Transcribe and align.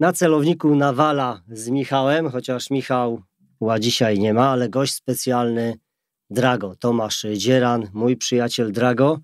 Na 0.00 0.12
celowniku 0.12 0.74
nawala 0.74 1.42
z 1.48 1.68
Michałem, 1.68 2.30
chociaż 2.30 2.70
Michał 2.70 3.22
dzisiaj 3.80 4.18
nie 4.18 4.34
ma, 4.34 4.48
ale 4.48 4.68
gość 4.68 4.94
specjalny 4.94 5.78
Drago, 6.30 6.76
Tomasz 6.76 7.26
Dzieran, 7.34 7.88
mój 7.92 8.16
przyjaciel 8.16 8.72
Drago. 8.72 9.20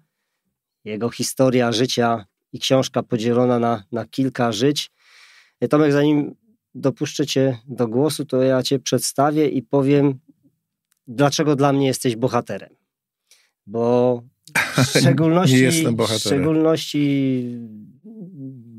Jego 0.85 1.11
historia 1.11 1.73
życia 1.73 2.25
i 2.53 2.59
książka 2.59 3.03
podzielona 3.03 3.59
na, 3.59 3.85
na 3.93 4.07
kilka 4.07 4.53
żyć. 4.53 4.91
E, 5.61 5.69
Tomek, 5.69 5.93
zanim 5.93 6.35
dopuszczę 6.75 7.27
Cię 7.27 7.59
do 7.67 7.89
głosu, 7.89 8.25
to 8.25 8.43
ja 8.43 8.63
Cię 8.63 8.79
przedstawię 8.79 9.49
i 9.49 9.63
powiem, 9.63 10.19
dlaczego 11.07 11.57
dla 11.57 11.73
mnie 11.73 11.87
jesteś 11.87 12.17
bohaterem. 12.17 12.75
Bo 13.67 14.23
w 14.77 14.83
szczególności, 14.99 15.67
w 15.99 16.19
szczególności 16.19 17.45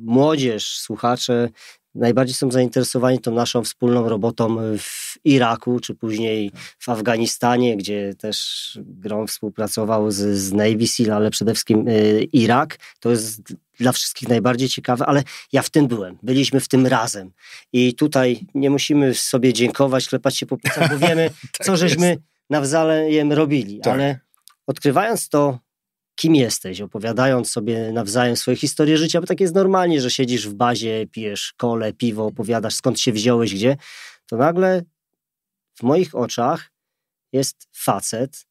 młodzież, 0.03 0.79
słuchacze 0.79 1.49
najbardziej 1.95 2.35
są 2.35 2.51
zainteresowani 2.51 3.19
tą 3.19 3.31
naszą 3.31 3.63
wspólną 3.63 4.09
robotą 4.09 4.57
w 4.77 5.15
Iraku, 5.23 5.79
czy 5.79 5.95
później 5.95 6.51
w 6.79 6.89
Afganistanie, 6.89 7.77
gdzie 7.77 8.13
też 8.15 8.79
Grom 8.81 9.27
współpracował 9.27 10.11
z, 10.11 10.15
z 10.37 10.53
Navy 10.53 10.87
Seal, 10.87 11.11
ale 11.11 11.31
przede 11.31 11.53
wszystkim 11.53 11.87
y, 11.87 12.23
Irak. 12.33 12.77
To 12.99 13.09
jest 13.11 13.41
dla 13.79 13.91
wszystkich 13.91 14.29
najbardziej 14.29 14.69
ciekawe, 14.69 15.05
ale 15.05 15.23
ja 15.51 15.61
w 15.61 15.69
tym 15.69 15.87
byłem. 15.87 16.17
Byliśmy 16.23 16.59
w 16.59 16.67
tym 16.67 16.87
razem. 16.87 17.31
I 17.73 17.93
tutaj 17.95 18.45
nie 18.55 18.69
musimy 18.69 19.13
sobie 19.13 19.53
dziękować, 19.53 20.07
klepać 20.07 20.37
się 20.37 20.45
po 20.45 20.57
plecach, 20.57 20.89
bo 20.89 21.07
wiemy, 21.07 21.29
Tak 21.57 21.65
co 21.65 21.77
żeśmy 21.77 22.07
jest. 22.07 22.21
nawzajem 22.49 23.31
robili. 23.33 23.79
Tak. 23.79 23.93
Ale 23.93 24.19
odkrywając 24.67 25.29
to, 25.29 25.59
kim 26.21 26.35
jesteś, 26.35 26.81
opowiadając 26.81 27.51
sobie 27.51 27.91
nawzajem 27.91 28.35
swoje 28.35 28.57
historie 28.57 28.97
życia, 28.97 29.21
bo 29.21 29.27
tak 29.27 29.39
jest 29.39 29.55
normalnie, 29.55 30.01
że 30.01 30.11
siedzisz 30.11 30.49
w 30.49 30.53
bazie, 30.53 31.07
pijesz 31.11 31.53
kole, 31.57 31.93
piwo, 31.93 32.25
opowiadasz 32.25 32.73
skąd 32.73 32.99
się 32.99 33.11
wziąłeś, 33.11 33.53
gdzie, 33.53 33.77
to 34.25 34.37
nagle 34.37 34.81
w 35.75 35.83
moich 35.83 36.15
oczach 36.15 36.71
jest 37.33 37.67
facet, 37.73 38.45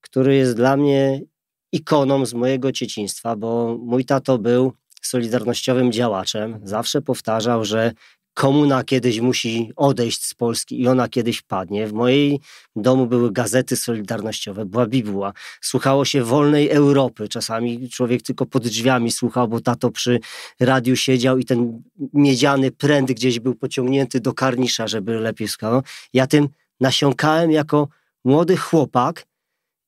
który 0.00 0.36
jest 0.36 0.56
dla 0.56 0.76
mnie 0.76 1.20
ikoną 1.72 2.26
z 2.26 2.34
mojego 2.34 2.72
dzieciństwa, 2.72 3.36
bo 3.36 3.78
mój 3.80 4.04
tato 4.04 4.38
był 4.38 4.72
solidarnościowym 5.02 5.92
działaczem. 5.92 6.60
Zawsze 6.64 7.02
powtarzał, 7.02 7.64
że 7.64 7.92
komuna 8.36 8.84
kiedyś 8.84 9.20
musi 9.20 9.72
odejść 9.76 10.24
z 10.24 10.34
Polski 10.34 10.80
i 10.80 10.88
ona 10.88 11.08
kiedyś 11.08 11.42
padnie. 11.42 11.86
W 11.86 11.92
mojej 11.92 12.40
domu 12.76 13.06
były 13.06 13.32
gazety 13.32 13.76
solidarnościowe, 13.76 14.66
była 14.66 14.86
Bibuła. 14.86 15.32
Słuchało 15.60 16.04
się 16.04 16.24
wolnej 16.24 16.70
Europy. 16.70 17.28
Czasami 17.28 17.88
człowiek 17.90 18.22
tylko 18.22 18.46
pod 18.46 18.62
drzwiami 18.68 19.10
słuchał, 19.10 19.48
bo 19.48 19.60
tato 19.60 19.90
przy 19.90 20.20
radiu 20.60 20.96
siedział 20.96 21.38
i 21.38 21.44
ten 21.44 21.82
miedziany 22.12 22.70
pręt 22.70 23.12
gdzieś 23.12 23.40
był 23.40 23.54
pociągnięty 23.54 24.20
do 24.20 24.32
karnisza, 24.32 24.88
żeby 24.88 25.20
lepiej 25.20 25.48
słuchało. 25.48 25.82
Ja 26.12 26.26
tym 26.26 26.48
nasiąkałem 26.80 27.50
jako 27.50 27.88
młody 28.24 28.56
chłopak 28.56 29.26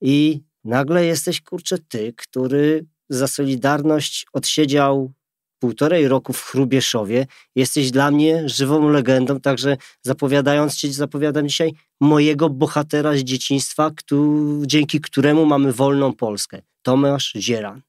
i 0.00 0.40
nagle 0.64 1.06
jesteś, 1.06 1.40
kurczę, 1.40 1.78
ty, 1.78 2.14
który 2.16 2.86
za 3.08 3.28
Solidarność 3.28 4.26
odsiedział 4.32 5.12
półtorej 5.58 6.08
roku 6.08 6.32
w 6.32 6.42
Chrubieszowie. 6.42 7.26
Jesteś 7.56 7.90
dla 7.90 8.10
mnie 8.10 8.48
żywą 8.48 8.88
legendą, 8.88 9.40
także 9.40 9.76
zapowiadając 10.02 10.76
cię, 10.76 10.92
zapowiadam 10.92 11.48
dzisiaj 11.48 11.72
mojego 12.00 12.50
bohatera 12.50 13.16
z 13.16 13.20
dzieciństwa, 13.20 13.90
któ- 13.96 14.62
dzięki 14.66 15.00
któremu 15.00 15.46
mamy 15.46 15.72
wolną 15.72 16.12
Polskę. 16.12 16.62
Tomasz 16.82 17.32
Zieran. 17.36 17.82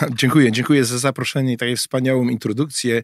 Dziękuję, 0.20 0.52
dziękuję 0.52 0.84
za 0.84 0.98
zaproszenie 0.98 1.52
i 1.52 1.56
taką 1.56 1.76
wspaniałą 1.76 2.28
introdukcję, 2.28 3.02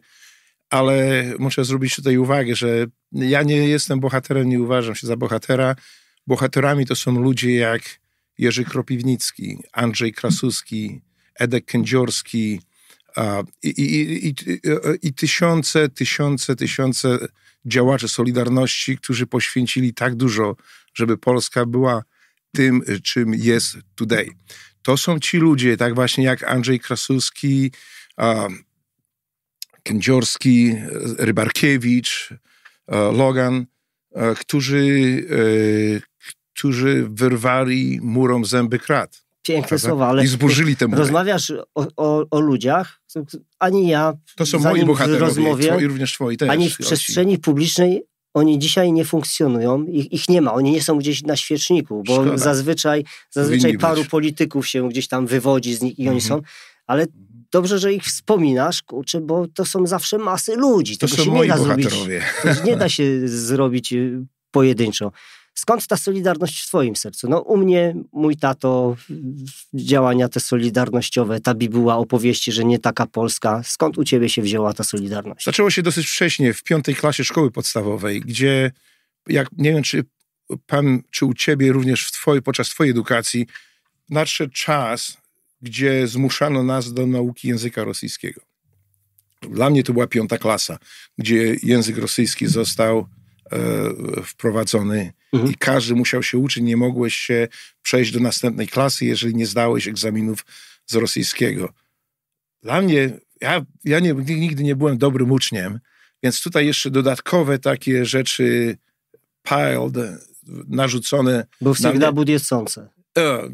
ale 0.69 1.23
muszę 1.39 1.65
zrobić 1.65 1.95
tutaj 1.95 2.17
uwagę, 2.17 2.55
że 2.55 2.85
ja 3.11 3.43
nie 3.43 3.55
jestem 3.55 3.99
bohaterem, 3.99 4.49
nie 4.49 4.61
uważam 4.61 4.95
się 4.95 5.07
za 5.07 5.17
bohatera. 5.17 5.75
Bohaterami 6.27 6.85
to 6.85 6.95
są 6.95 7.11
ludzie 7.11 7.55
jak 7.55 7.81
Jerzy 8.37 8.65
Kropiwnicki, 8.65 9.57
Andrzej 9.73 10.13
Krasuski, 10.13 11.01
Edek 11.35 11.65
Kędziorski 11.65 12.61
i, 13.63 13.69
i, 13.69 14.27
i, 14.27 14.35
i, 15.01 15.13
tysiące, 15.13 15.89
tysiące, 15.89 16.55
tysiące 16.55 17.17
działaczy 17.65 18.07
Solidarności, 18.07 18.97
którzy 18.97 19.27
poświęcili 19.27 19.93
tak 19.93 20.15
dużo, 20.15 20.55
żeby 20.93 21.17
Polska 21.17 21.65
była 21.65 22.03
tym, 22.55 22.81
czym 23.03 23.33
jest 23.33 23.77
today. 23.95 24.29
To 24.81 24.97
są 24.97 25.19
ci 25.19 25.37
ludzie, 25.37 25.77
tak 25.77 25.95
właśnie 25.95 26.23
jak 26.23 26.43
Andrzej 26.43 26.79
Krasuski, 26.79 27.71
Kędziorski, 29.83 30.75
Rybarkiewicz, 31.17 32.29
Logan, 32.87 33.65
którzy, 34.39 35.25
e, 35.29 36.21
którzy 36.53 37.07
wyrwali 37.09 37.99
murom 38.01 38.45
zęby 38.45 38.79
krat. 38.79 39.23
Piękne 39.47 39.79
słowa, 39.79 40.07
ale 40.07 40.23
I 40.23 40.27
zburzyli 40.27 40.75
te 40.75 40.87
mury. 40.87 40.99
rozmawiasz 40.99 41.51
o, 41.75 41.87
o, 41.97 42.25
o 42.31 42.39
ludziach, 42.39 43.01
ani 43.59 43.87
ja 43.87 44.13
To 44.35 44.45
są 44.45 44.59
moi 44.59 44.85
bohaterowie, 44.85 45.19
rozmowie, 45.25 45.67
twoi, 45.67 45.85
również 45.87 46.13
twoi 46.13 46.37
też. 46.37 46.49
ani 46.49 46.69
w 46.69 46.77
przestrzeni 46.77 47.37
publicznej 47.37 48.03
oni 48.33 48.59
dzisiaj 48.59 48.91
nie 48.93 49.05
funkcjonują, 49.05 49.83
ich, 49.85 50.11
ich 50.11 50.29
nie 50.29 50.41
ma, 50.41 50.53
oni 50.53 50.71
nie 50.71 50.81
są 50.81 50.97
gdzieś 50.97 51.23
na 51.23 51.35
świeczniku, 51.35 52.03
bo 52.07 52.13
Szkoda. 52.13 52.37
zazwyczaj, 52.37 53.03
zazwyczaj 53.31 53.77
paru 53.77 54.01
być. 54.01 54.09
polityków 54.09 54.67
się 54.67 54.89
gdzieś 54.89 55.07
tam 55.07 55.27
wywodzi 55.27 55.75
z 55.75 55.81
nich 55.81 55.99
i 55.99 56.09
oni 56.09 56.19
Mhm. 56.21 56.41
są, 56.41 56.47
ale 56.87 57.05
dobrze, 57.51 57.79
że 57.79 57.93
ich 57.93 58.03
wspominasz, 58.03 58.83
kurczę, 58.83 59.21
bo 59.21 59.47
to 59.47 59.65
są 59.65 59.87
zawsze 59.87 60.17
masy 60.17 60.55
ludzi, 60.55 60.97
To 60.97 61.07
tego 61.07 61.17
są 61.17 61.23
się 61.23 61.31
nie 61.31 61.37
moi 61.37 61.47
da 61.47 61.57
zrobić, 61.57 61.85
bohaterowie. 61.85 62.21
to 62.43 62.63
nie 62.65 62.77
da 62.77 62.89
się 62.89 63.03
zrobić 63.47 63.93
y, 63.93 64.25
pojedynczo. 64.51 65.11
Skąd 65.53 65.87
ta 65.87 65.97
solidarność 65.97 66.61
w 66.61 66.67
twoim 66.67 66.95
sercu? 66.95 67.29
No 67.29 67.39
u 67.39 67.57
mnie 67.57 67.95
mój 68.11 68.37
tato, 68.37 68.95
działania 69.73 70.29
te 70.29 70.39
solidarnościowe, 70.39 71.39
ta 71.39 71.53
bibuła 71.53 71.97
opowieści, 71.97 72.51
że 72.51 72.65
nie 72.65 72.79
taka 72.79 73.05
Polska. 73.07 73.63
Skąd 73.63 73.97
u 73.97 74.03
ciebie 74.03 74.29
się 74.29 74.41
wzięła 74.41 74.73
ta 74.73 74.83
solidarność? 74.83 75.45
Zaczęło 75.45 75.69
się 75.69 75.81
dosyć 75.81 76.07
wcześnie, 76.07 76.53
w 76.53 76.63
piątej 76.63 76.95
klasie 76.95 77.23
szkoły 77.23 77.51
podstawowej, 77.51 78.21
gdzie, 78.21 78.71
jak 79.27 79.49
nie 79.57 79.73
wiem, 79.73 79.83
czy 79.83 80.03
pan, 80.65 81.01
czy 81.11 81.25
u 81.25 81.33
ciebie 81.33 81.71
również 81.71 82.05
w 82.05 82.11
twojej, 82.11 82.41
podczas 82.41 82.69
twojej 82.69 82.91
edukacji, 82.91 83.47
nadszedł 84.09 84.53
czas, 84.53 85.17
gdzie 85.61 86.07
zmuszano 86.07 86.63
nas 86.63 86.93
do 86.93 87.07
nauki 87.07 87.47
języka 87.47 87.83
rosyjskiego. 87.83 88.41
Dla 89.41 89.69
mnie 89.69 89.83
to 89.83 89.93
była 89.93 90.07
piąta 90.07 90.37
klasa, 90.37 90.77
gdzie 91.17 91.55
język 91.63 91.97
rosyjski 91.97 92.47
został 92.47 93.07
e, 93.51 93.57
wprowadzony 94.23 95.13
Mhm. 95.32 95.52
i 95.52 95.54
każdy 95.54 95.94
musiał 95.94 96.22
się 96.22 96.38
uczyć. 96.38 96.62
Nie 96.62 96.76
mogłeś 96.76 97.16
się 97.16 97.48
przejść 97.82 98.12
do 98.12 98.20
następnej 98.20 98.68
klasy, 98.68 99.04
jeżeli 99.04 99.34
nie 99.34 99.46
zdałeś 99.46 99.88
egzaminów 99.88 100.46
z 100.86 100.94
rosyjskiego. 100.94 101.72
Dla 102.62 102.82
mnie, 102.82 103.10
ja, 103.40 103.64
ja 103.84 104.00
nie, 104.00 104.14
nigdy 104.14 104.62
nie 104.62 104.76
byłem 104.76 104.98
dobrym 104.98 105.30
uczniem, 105.30 105.80
więc 106.22 106.42
tutaj 106.42 106.66
jeszcze 106.66 106.90
dodatkowe 106.90 107.58
takie 107.58 108.04
rzeczy 108.04 108.76
piled, 109.42 109.94
narzucone 110.68 111.46
Był 111.60 111.72
na 111.72 111.74
всегда 111.74 112.06
mnie. 112.06 112.12
будет 112.12 112.42
солнце. 112.42 112.88
E, 113.18 113.48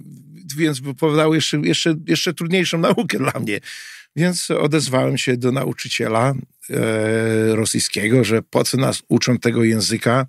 więc 0.56 0.80
powodowało 0.80 1.34
jeszcze, 1.34 1.56
jeszcze, 1.56 1.94
jeszcze 2.06 2.34
trudniejszą 2.34 2.78
naukę 2.78 3.18
dla 3.18 3.40
mnie. 3.40 3.60
Więc 4.16 4.50
odezwałem 4.50 5.18
się 5.18 5.36
do 5.36 5.52
nauczyciela 5.52 6.34
e, 6.70 7.56
rosyjskiego, 7.56 8.24
że 8.24 8.42
po 8.42 8.64
co 8.64 8.76
nas 8.76 9.02
uczą 9.08 9.38
tego 9.38 9.64
języka 9.64 10.26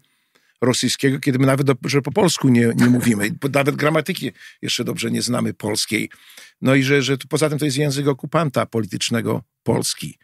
rosyjskiego, 0.61 1.21
kiedy 1.21 1.39
my 1.39 1.47
nawet 1.47 1.67
do, 1.67 1.75
że 1.85 2.03
po 2.03 2.13
polsku 2.13 2.49
nie, 2.49 2.73
nie 2.77 2.87
mówimy. 2.87 3.31
Nawet 3.53 3.77
gramatyki 3.77 4.33
jeszcze 4.63 4.85
dobrze 4.85 5.11
nie 5.11 5.23
znamy 5.23 5.55
polskiej. 5.55 6.11
No 6.61 6.75
i 6.75 6.83
że, 6.83 7.03
że 7.03 7.17
poza 7.29 7.49
tym 7.51 7.59
to 7.59 7.65
jest 7.65 7.77
język 7.77 8.09
okupanta 8.09 8.67
politycznego 8.67 9.43
Polski. 9.63 10.19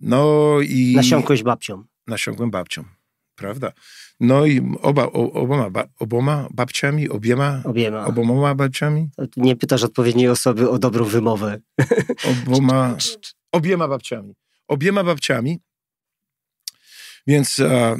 No 0.00 0.54
i... 0.60 0.92
Nasiąkłeś 0.96 1.42
babcią. 1.42 1.84
Nasiąkłem 2.06 2.50
babcią. 2.50 2.84
Prawda? 3.34 3.72
No 4.20 4.46
i 4.46 4.60
oba, 4.82 5.04
o, 5.04 5.32
oboma, 5.32 5.70
ba, 5.70 5.84
oboma 5.98 6.48
babciami, 6.50 7.08
obiema, 7.08 7.62
Obiema. 7.64 8.06
oboma 8.06 8.54
babciami, 8.54 9.10
Nie 9.36 9.56
pytasz 9.56 9.82
odpowiedniej 9.82 10.28
osoby 10.28 10.70
o 10.70 10.78
dobrą 10.78 11.04
wymowę. 11.04 11.60
oboma, 12.24 12.96
obiema 13.52 13.88
babciami. 13.88 14.34
Obiema 14.68 15.04
babciami. 15.04 15.58
Więc 17.26 17.58
e, 17.58 17.96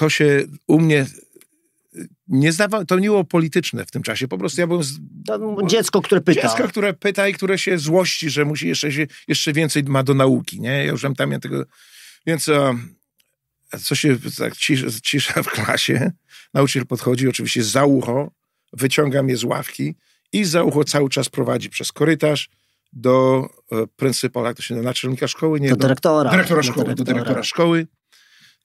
to 0.00 0.10
się 0.10 0.44
u 0.66 0.80
mnie 0.80 1.06
nie 2.28 2.52
zdawało, 2.52 2.84
to 2.84 2.98
nie 2.98 3.08
było 3.08 3.24
polityczne 3.24 3.86
w 3.86 3.90
tym 3.90 4.02
czasie. 4.02 4.28
Po 4.28 4.38
prostu 4.38 4.60
ja 4.60 4.66
byłem 4.66 4.82
z, 4.82 4.98
To 5.26 5.56
dziecko, 5.66 6.02
które 6.02 6.20
pyta. 6.20 6.42
dziecko, 6.42 6.68
które 6.68 6.92
pyta 6.92 7.28
i 7.28 7.34
które 7.34 7.58
się 7.58 7.78
złości, 7.78 8.30
że 8.30 8.44
musi 8.44 8.68
jeszcze, 8.68 8.92
się, 8.92 9.06
jeszcze 9.28 9.52
więcej 9.52 9.82
ma 9.84 10.02
do 10.02 10.14
nauki. 10.14 10.60
Nie? 10.60 10.70
Ja 10.70 10.84
już 10.92 11.02
tam, 11.02 11.14
tam 11.14 11.40
tego... 11.40 11.64
Więc 12.26 12.48
e, 12.48 12.74
co 13.82 13.94
się 13.94 14.16
tak 14.38 14.56
cisza, 14.56 14.86
cisza 15.02 15.42
w 15.42 15.48
klasie, 15.50 16.12
nauczyciel 16.54 16.86
podchodzi 16.86 17.28
oczywiście 17.28 17.64
za 17.64 17.84
ucho, 17.84 18.30
wyciąga 18.72 19.22
mnie 19.22 19.36
z 19.36 19.44
ławki 19.44 19.94
i 20.32 20.44
za 20.44 20.62
ucho 20.62 20.84
cały 20.84 21.08
czas 21.08 21.28
prowadzi 21.28 21.70
przez 21.70 21.92
korytarz 21.92 22.48
do 22.92 23.48
e, 23.72 23.86
pryncypala, 23.96 24.54
to 24.54 24.62
się 24.62 24.74
nazywa, 24.74 24.90
naczelnika 24.90 25.28
szkoły? 25.28 25.60
Nie, 25.60 25.70
do 25.70 25.76
dyrektora. 25.76 26.30
Dyrektora 26.30 26.62
szkoły, 26.62 26.76
do 26.76 26.94
dyrektora. 26.94 27.04
do 27.04 27.12
dyrektora 27.12 27.44
szkoły. 27.44 27.86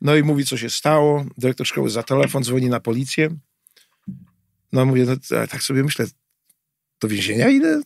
No 0.02 0.16
i 0.16 0.24
mówi, 0.24 0.46
co 0.46 0.58
się 0.58 0.70
stało. 0.70 1.26
Dyrektor 1.38 1.68
szkoły 1.68 1.90
za 1.90 2.04
telefon 2.04 2.44
dzwoni 2.44 2.70
na 2.70 2.80
policję. 2.80 3.30
No 4.72 4.86
mówię, 4.86 5.06
no, 5.06 5.48
tak 5.48 5.64
sobie 5.64 5.84
myślę, 5.84 6.06
do 7.02 7.08
więzienia 7.08 7.50
idę? 7.50 7.82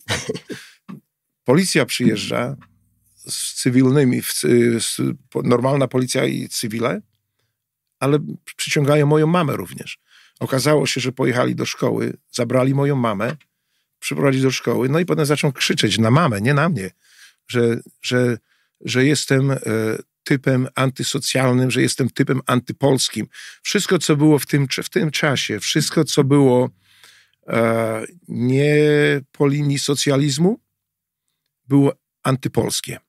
Policja 1.44 1.86
przyjeżdża 1.86 2.56
z 3.28 3.54
cywilnymi, 3.54 4.22
z, 4.80 4.98
normalna 5.44 5.88
policja 5.88 6.26
i 6.26 6.50
cywile, 6.50 7.02
ale 8.00 8.20
przyciągają 8.56 9.06
moją 9.06 9.28
mamę 9.28 9.56
również. 9.56 10.00
Okazało 10.40 10.88
się, 10.88 11.02
że 11.02 11.12
pojechali 11.12 11.56
do 11.56 11.66
szkoły, 11.66 12.18
zabrali 12.32 12.74
moją 12.74 12.96
mamę, 12.96 13.36
przyprowadzili 14.00 14.44
do 14.44 14.52
szkoły, 14.52 14.90
no 14.90 15.00
i 15.00 15.06
potem 15.06 15.26
zaczął 15.26 15.52
krzyczeć 15.52 15.98
na 15.98 16.12
mamę, 16.12 16.42
nie 16.42 16.54
na 16.54 16.70
mnie, 16.70 16.92
że, 17.48 17.80
że, 18.02 18.38
że 18.82 19.06
jestem 19.06 19.52
e, 19.52 19.58
typem 20.30 20.68
antysocjalnym, 20.76 21.72
że 21.72 21.82
jestem 21.82 22.10
typem 22.10 22.42
antypolskim. 22.46 23.28
Wszystko, 23.64 24.00
co 24.00 24.16
było 24.16 24.40
w 24.40 24.46
tym, 24.46 24.68
w 24.84 24.90
tym 24.90 25.12
czasie, 25.12 25.60
wszystko, 25.60 26.04
co 26.04 26.24
było 26.24 26.70
e, 27.48 28.06
nie 28.28 28.76
po 29.32 29.48
linii 29.48 29.80
socjalizmu, 29.80 30.60
było 31.68 31.94
antypolskie. 32.24 33.00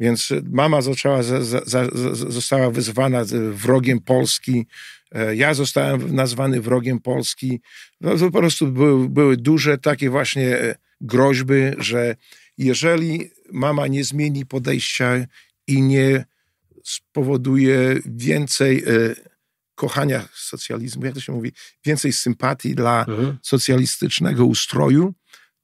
Więc 0.00 0.32
mama 0.52 0.82
zaczęła, 0.82 1.22
za, 1.22 1.44
za, 1.44 1.60
za, 1.66 1.88
została 2.14 2.70
wyzwana 2.70 3.24
wrogiem 3.52 4.00
Polski. 4.00 4.66
E, 5.12 5.36
ja 5.36 5.54
zostałem 5.54 6.14
nazwany 6.14 6.60
wrogiem 6.60 7.00
Polski. 7.00 7.60
No, 8.00 8.16
to 8.16 8.30
po 8.30 8.38
prostu 8.38 8.66
były, 8.66 9.08
były 9.08 9.36
duże 9.36 9.78
takie 9.78 10.10
właśnie 10.10 10.58
e, 10.58 10.74
groźby, 11.00 11.62
że 11.78 12.16
jeżeli 12.58 13.30
mama 13.52 13.86
nie 13.86 14.04
zmieni 14.04 14.46
podejścia 14.46 15.26
i 15.68 15.82
nie 15.82 16.24
spowoduje 16.88 18.00
więcej 18.06 18.78
e, 18.78 18.84
kochania 19.74 20.28
socjalizmu, 20.34 21.04
jak 21.04 21.14
to 21.14 21.20
się 21.20 21.32
mówi, 21.32 21.52
więcej 21.84 22.12
sympatii 22.12 22.74
dla 22.74 23.04
mhm. 23.08 23.38
socjalistycznego 23.42 24.44
ustroju, 24.44 25.14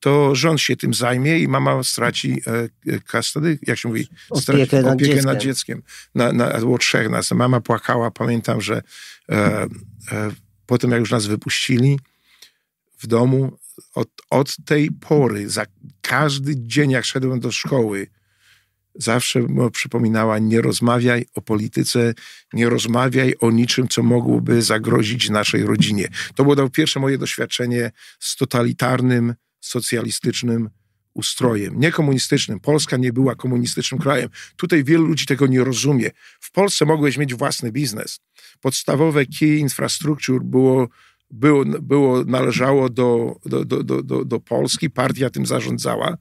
to 0.00 0.34
rząd 0.34 0.60
się 0.60 0.76
tym 0.76 0.94
zajmie 0.94 1.38
i 1.38 1.48
mama 1.48 1.82
straci 1.82 2.42
e, 2.86 2.98
custody, 3.10 3.58
jak 3.62 3.78
się 3.78 3.88
mówi, 3.88 4.08
opiekę, 4.30 4.82
nad, 4.82 4.94
opiekę 4.94 5.14
dzieckiem. 5.14 5.32
nad 5.32 5.38
dzieckiem. 5.38 5.82
Na, 6.14 6.32
na, 6.32 6.58
było 6.58 6.78
trzech 6.78 7.10
nas. 7.10 7.30
Mama 7.30 7.60
płakała, 7.60 8.10
pamiętam, 8.10 8.60
że 8.60 8.82
e, 9.28 9.66
e, 10.12 10.30
potem 10.66 10.90
jak 10.90 11.00
już 11.00 11.10
nas 11.10 11.26
wypuścili 11.26 11.98
w 12.98 13.06
domu, 13.06 13.58
od, 13.94 14.08
od 14.30 14.56
tej 14.64 14.90
pory, 14.90 15.50
za 15.50 15.66
każdy 16.00 16.54
dzień 16.56 16.90
jak 16.90 17.04
szedłem 17.04 17.40
do 17.40 17.52
szkoły, 17.52 18.06
zawsze 18.94 19.40
mu 19.40 19.70
przypominała, 19.70 20.38
nie 20.38 20.60
rozmawiaj 20.60 21.26
o 21.34 21.42
polityce, 21.42 22.14
nie 22.52 22.68
rozmawiaj 22.68 23.34
o 23.40 23.50
niczym, 23.50 23.88
co 23.88 24.02
mogłoby 24.02 24.62
zagrozić 24.62 25.30
naszej 25.30 25.62
rodzinie. 25.62 26.08
To 26.34 26.44
było 26.44 26.70
pierwsze 26.70 27.00
moje 27.00 27.18
doświadczenie 27.18 27.90
z 28.20 28.36
totalitarnym, 28.36 29.34
socjalistycznym 29.60 30.70
ustrojem, 31.14 31.80
nie 31.80 31.92
komunistycznym. 31.92 32.60
Polska 32.60 32.96
nie 32.96 33.12
była 33.12 33.34
komunistycznym 33.34 34.00
krajem. 34.00 34.28
Tutaj 34.56 34.84
wielu 34.84 35.04
ludzi 35.04 35.26
tego 35.26 35.46
nie 35.46 35.64
rozumie. 35.64 36.10
W 36.40 36.52
Polsce 36.52 36.84
mogłeś 36.84 37.16
mieć 37.16 37.34
własny 37.34 37.72
biznes. 37.72 38.20
Podstawowe 38.60 39.26
key 39.26 39.58
infrastructure 39.58 40.42
było, 40.42 40.88
było, 41.30 41.64
było 41.64 42.24
należało 42.24 42.88
do, 42.88 43.36
do, 43.46 43.64
do, 43.64 44.02
do, 44.02 44.24
do 44.24 44.40
Polski, 44.40 44.90
partia 44.90 45.30
tym 45.30 45.46
zarządzała, 45.46 46.16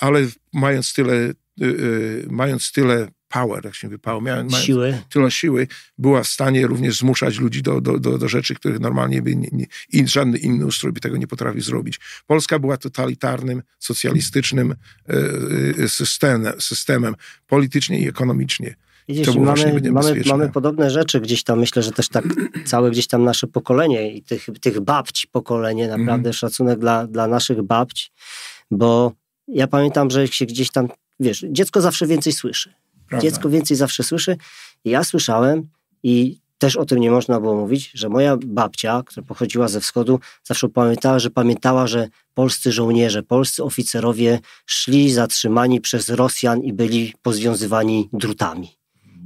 ale 0.00 0.26
mając 0.52 0.94
tyle, 0.94 1.32
mając 2.30 2.72
tyle 2.72 3.08
power, 3.32 3.64
jak 3.64 3.74
się 3.74 3.86
mówi, 3.86 3.98
power, 3.98 4.22
miałem, 4.22 4.50
siły. 4.50 4.98
tyle 5.08 5.30
siły, 5.30 5.68
była 5.98 6.22
w 6.22 6.28
stanie 6.28 6.66
również 6.66 6.98
zmuszać 6.98 7.38
ludzi 7.38 7.62
do, 7.62 7.80
do, 7.80 7.98
do, 7.98 8.18
do 8.18 8.28
rzeczy, 8.28 8.54
których 8.54 8.80
normalnie 8.80 9.22
by 9.22 9.36
nie, 9.36 9.48
nie, 9.92 10.08
żadny 10.08 10.38
inny 10.38 10.66
ustrój 10.66 10.92
by 10.92 11.00
tego 11.00 11.16
nie 11.16 11.26
potrafił 11.26 11.60
zrobić. 11.60 12.00
Polska 12.26 12.58
była 12.58 12.76
totalitarnym, 12.76 13.62
socjalistycznym 13.78 14.74
e, 15.78 15.88
systemem, 15.88 16.52
systemem 16.60 17.14
politycznie 17.46 17.98
i 18.00 18.08
ekonomicznie. 18.08 18.74
Widzisz, 19.08 19.36
mamy, 19.36 19.80
mamy, 19.90 20.22
mamy 20.26 20.48
podobne 20.50 20.90
rzeczy 20.90 21.20
gdzieś 21.20 21.42
tam, 21.42 21.58
myślę, 21.58 21.82
że 21.82 21.92
też 21.92 22.08
tak 22.08 22.24
całe 22.64 22.90
gdzieś 22.90 23.06
tam 23.06 23.24
nasze 23.24 23.46
pokolenie 23.46 24.14
i 24.14 24.22
tych, 24.22 24.46
tych 24.60 24.80
babci 24.80 25.28
pokolenie, 25.28 25.88
naprawdę 25.88 26.28
mm. 26.28 26.32
szacunek 26.32 26.78
dla, 26.78 27.06
dla 27.06 27.26
naszych 27.26 27.62
babci, 27.62 28.10
bo 28.70 29.12
ja 29.48 29.66
pamiętam, 29.66 30.10
że 30.10 30.28
się 30.28 30.46
gdzieś 30.46 30.70
tam, 30.70 30.88
wiesz, 31.22 31.44
dziecko 31.50 31.80
zawsze 31.80 32.06
więcej 32.06 32.32
słyszy. 32.32 32.74
Prawda. 33.08 33.28
Dziecko 33.28 33.48
więcej 33.48 33.76
zawsze 33.76 34.02
słyszy. 34.02 34.36
Ja 34.84 35.04
słyszałem 35.04 35.68
i 36.02 36.42
też 36.58 36.76
o 36.76 36.84
tym 36.84 36.98
nie 36.98 37.10
można 37.10 37.40
było 37.40 37.56
mówić, 37.56 37.90
że 37.94 38.08
moja 38.08 38.36
babcia, 38.36 39.02
która 39.06 39.26
pochodziła 39.26 39.68
ze 39.68 39.80
wschodu, 39.80 40.20
zawsze 40.44 40.68
pamiętała, 40.68 41.18
że 41.18 41.30
pamiętała, 41.30 41.86
że 41.86 42.08
polscy 42.34 42.72
żołnierze, 42.72 43.22
polscy 43.22 43.64
oficerowie 43.64 44.40
szli 44.66 45.12
zatrzymani 45.12 45.80
przez 45.80 46.08
Rosjan 46.08 46.62
i 46.62 46.72
byli 46.72 47.14
pozwiązywani 47.22 48.08
drutami. 48.12 48.68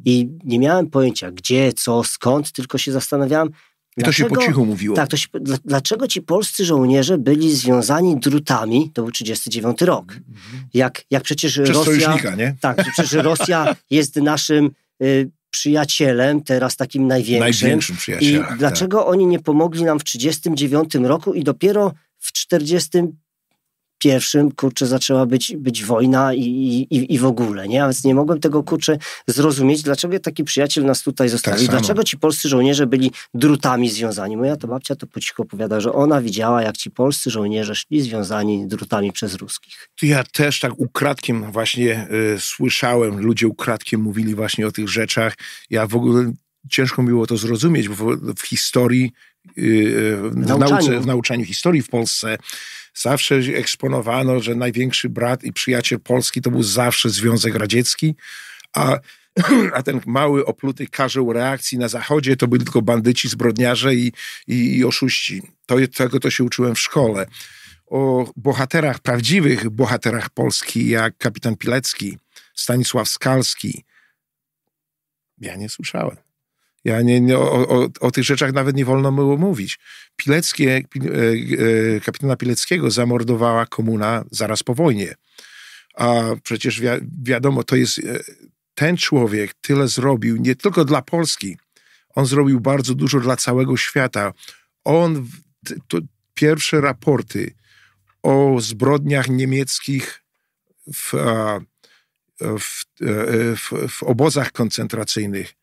I 0.04 0.28
nie 0.44 0.58
miałem 0.58 0.90
pojęcia 0.90 1.30
gdzie, 1.30 1.72
co, 1.72 2.04
skąd, 2.04 2.52
tylko 2.52 2.78
się 2.78 2.92
zastanawiałem, 2.92 3.50
i 3.96 4.02
to 4.02 4.12
się 4.12 4.24
po 4.24 4.36
cichu 4.36 4.66
mówiło. 4.66 4.96
Tak, 4.96 5.08
to 5.08 5.16
się, 5.16 5.28
dlaczego 5.64 6.08
ci 6.08 6.22
polscy 6.22 6.64
żołnierze 6.64 7.18
byli 7.18 7.56
związani 7.56 8.20
drutami, 8.20 8.90
to 8.94 9.02
był 9.02 9.10
39 9.10 9.82
rok, 9.82 10.12
-hmm. 10.12 10.18
jak, 10.74 11.02
jak 11.10 11.22
przecież 11.22 11.60
Przez 11.64 11.76
Rosja... 11.76 12.34
nie? 12.36 12.54
Tak, 12.60 12.76
przecież 12.82 13.12
Rosja 13.12 13.76
jest 13.90 14.16
naszym 14.16 14.70
y, 15.02 15.30
przyjacielem, 15.50 16.42
teraz 16.42 16.76
takim 16.76 17.06
największym. 17.06 17.66
Największym 17.66 17.96
przyjacielem. 17.96 18.44
I 18.44 18.48
tak. 18.48 18.58
dlaczego 18.58 19.06
oni 19.06 19.26
nie 19.26 19.38
pomogli 19.38 19.84
nam 19.84 19.98
w 19.98 20.04
39 20.04 20.94
roku 20.94 21.34
i 21.34 21.44
dopiero 21.44 21.92
w 22.18 22.32
40 22.32 22.90
pierwszym, 23.98 24.52
kurczę, 24.52 24.86
zaczęła 24.86 25.26
być, 25.26 25.56
być 25.56 25.84
wojna 25.84 26.34
i, 26.34 26.40
i, 26.90 27.14
i 27.14 27.18
w 27.18 27.24
ogóle, 27.24 27.68
nie? 27.68 27.84
A 27.84 27.86
więc 27.86 28.04
nie 28.04 28.14
mogłem 28.14 28.40
tego, 28.40 28.62
kurczę, 28.62 28.98
zrozumieć, 29.26 29.82
dlaczego 29.82 30.18
taki 30.20 30.44
przyjaciel 30.44 30.84
nas 30.84 31.02
tutaj 31.02 31.28
zostawił, 31.28 31.66
tak 31.66 31.76
dlaczego 31.76 32.04
ci 32.04 32.18
polscy 32.18 32.48
żołnierze 32.48 32.86
byli 32.86 33.10
drutami 33.34 33.90
związani. 33.90 34.36
Moja 34.36 34.56
to 34.56 34.68
babcia 34.68 34.96
to 34.96 35.06
po 35.06 35.20
cichu 35.20 35.42
opowiada, 35.42 35.80
że 35.80 35.92
ona 35.92 36.20
widziała, 36.22 36.62
jak 36.62 36.76
ci 36.76 36.90
polscy 36.90 37.30
żołnierze 37.30 37.74
szli 37.74 38.02
związani 38.02 38.66
drutami 38.66 39.12
przez 39.12 39.34
ruskich. 39.34 39.88
Ja 40.02 40.24
też 40.24 40.60
tak 40.60 40.72
ukradkiem 40.78 41.52
właśnie 41.52 42.08
y, 42.34 42.40
słyszałem, 42.40 43.20
ludzie 43.20 43.48
ukradkiem 43.48 44.00
mówili 44.00 44.34
właśnie 44.34 44.66
o 44.66 44.72
tych 44.72 44.88
rzeczach. 44.88 45.34
Ja 45.70 45.86
w 45.86 45.96
ogóle 45.96 46.32
ciężko 46.70 47.02
mi 47.02 47.08
było 47.08 47.26
to 47.26 47.36
zrozumieć, 47.36 47.88
bo 47.88 47.94
w, 47.94 48.34
w 48.36 48.46
historii, 48.46 49.12
yy, 49.56 50.16
w, 50.16 50.34
w, 50.34 50.58
nauce, 50.58 51.00
w 51.00 51.06
nauczaniu 51.06 51.44
historii 51.44 51.82
w 51.82 51.88
Polsce 51.88 52.38
zawsze 52.96 53.34
eksponowano, 53.34 54.40
że 54.40 54.54
największy 54.54 55.08
brat 55.08 55.44
i 55.44 55.52
przyjaciel 55.52 56.00
Polski 56.00 56.40
to 56.40 56.50
był 56.50 56.62
zawsze 56.62 57.10
Związek 57.10 57.54
Radziecki, 57.54 58.14
a, 58.74 58.98
a 59.74 59.82
ten 59.82 60.00
mały, 60.06 60.46
opluty 60.46 60.86
karzeł 60.86 61.32
reakcji 61.32 61.78
na 61.78 61.88
Zachodzie 61.88 62.36
to 62.36 62.48
byli 62.48 62.64
tylko 62.64 62.82
bandyci, 62.82 63.28
zbrodniarze 63.28 63.94
i, 63.94 64.12
i, 64.46 64.76
i 64.76 64.84
oszuści. 64.84 65.42
To, 65.66 65.76
tego 65.96 66.20
to 66.20 66.30
się 66.30 66.44
uczyłem 66.44 66.74
w 66.74 66.80
szkole. 66.80 67.26
O 67.86 68.32
bohaterach, 68.36 68.98
prawdziwych 68.98 69.70
bohaterach 69.70 70.30
Polski, 70.30 70.88
jak 70.88 71.16
kapitan 71.18 71.56
Pilecki, 71.56 72.18
Stanisław 72.54 73.08
Skalski, 73.08 73.84
ja 75.38 75.56
nie 75.56 75.68
słyszałem. 75.68 76.25
Ja 76.86 77.02
nie, 77.02 77.20
nie 77.20 77.38
o, 77.38 77.68
o, 77.68 77.88
o, 78.00 78.10
tych 78.10 78.24
rzeczach 78.24 78.52
nawet 78.52 78.76
nie 78.76 78.84
wolno 78.84 79.12
było 79.12 79.36
mówić. 79.36 79.78
Pileckie, 80.16 80.76
e, 80.76 80.80
e, 81.96 82.00
kapitana 82.00 82.36
Pileckiego 82.36 82.90
zamordowała 82.90 83.66
komuna 83.66 84.24
zaraz 84.30 84.62
po 84.62 84.74
wojnie. 84.74 85.14
A 85.94 86.22
przecież 86.42 86.80
wi 86.80 86.88
wiadomo, 87.22 87.62
to 87.62 87.76
jest 87.76 87.98
e, 87.98 88.02
ten 88.74 88.96
człowiek 88.96 89.54
tyle 89.54 89.88
zrobił 89.88 90.36
nie 90.36 90.56
tylko 90.56 90.84
dla 90.84 91.02
Polski, 91.02 91.56
on 92.14 92.26
zrobił 92.26 92.60
bardzo 92.60 92.94
dużo 92.94 93.20
dla 93.20 93.36
całego 93.36 93.76
świata. 93.76 94.32
On, 94.84 95.28
pierwsze 96.34 96.80
raporty 96.80 97.54
o 98.22 98.56
zbrodniach 98.60 99.28
niemieckich 99.28 100.22
w, 100.94 101.12
w, 102.40 102.84
w, 103.56 103.88
w 103.88 104.02
obozach 104.02 104.52
koncentracyjnych 104.52 105.54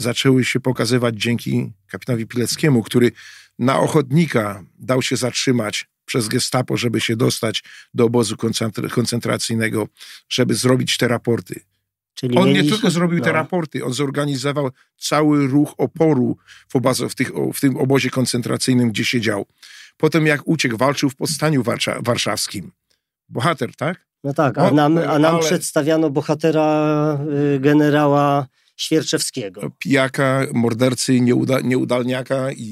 zaczęły 0.00 0.44
się 0.44 0.60
pokazywać 0.60 1.14
dzięki 1.16 1.72
kapitanowi 1.86 2.26
Pileckiemu, 2.26 2.82
który 2.82 3.12
na 3.58 3.80
ochotnika 3.80 4.64
dał 4.78 5.02
się 5.02 5.16
zatrzymać 5.16 5.86
przez 6.04 6.28
gestapo, 6.28 6.76
żeby 6.76 7.00
się 7.00 7.16
dostać 7.16 7.62
do 7.94 8.04
obozu 8.04 8.36
koncentracyjnego, 8.90 9.88
żeby 10.28 10.54
zrobić 10.54 10.96
te 10.96 11.08
raporty. 11.08 11.60
Czyli 12.14 12.38
on 12.38 12.52
nie 12.52 12.64
tylko 12.64 12.90
zrobił 12.90 13.18
no. 13.18 13.24
te 13.24 13.32
raporty, 13.32 13.84
on 13.84 13.92
zorganizował 13.92 14.70
cały 14.98 15.46
ruch 15.46 15.74
oporu 15.78 16.36
w, 16.68 16.76
obazo, 16.76 17.08
w, 17.08 17.14
tych, 17.14 17.30
w 17.54 17.60
tym 17.60 17.76
obozie 17.76 18.10
koncentracyjnym, 18.10 18.90
gdzie 18.90 19.04
siedział. 19.04 19.46
Potem 19.96 20.26
jak 20.26 20.48
uciekł, 20.48 20.76
walczył 20.76 21.10
w 21.10 21.16
powstaniu 21.16 21.62
warsza, 21.62 21.98
warszawskim. 22.02 22.72
Bohater, 23.28 23.76
tak? 23.76 24.06
No 24.24 24.34
tak, 24.34 24.58
a 24.58 24.62
No, 24.62 24.70
nam, 24.70 24.98
a 24.98 25.18
nam 25.18 25.34
ale- 25.34 25.44
przedstawiano 25.44 26.10
bohatera 26.10 27.18
y, 27.54 27.60
generała 27.60 28.46
Świerczewskiego. 28.80 29.70
Pijaka, 29.78 30.46
mordercy, 30.52 31.20
nieuda, 31.20 31.60
nieudalniaka 31.60 32.52
i, 32.52 32.62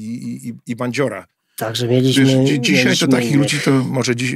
i, 0.43 0.71
i 0.71 0.75
bandziora. 0.75 1.25
Także 1.57 1.87
Wiesz, 1.87 2.17
mieliśmy. 2.17 2.43
dzi- 2.45 2.61
dzisiaj 2.61 2.83
to 2.83 2.85
mieliśmy 2.85 3.07
takich 3.07 3.31
innych. 3.31 3.39
ludzi 3.41 3.59
to 3.65 3.71
może 3.71 4.15
dziś, 4.15 4.35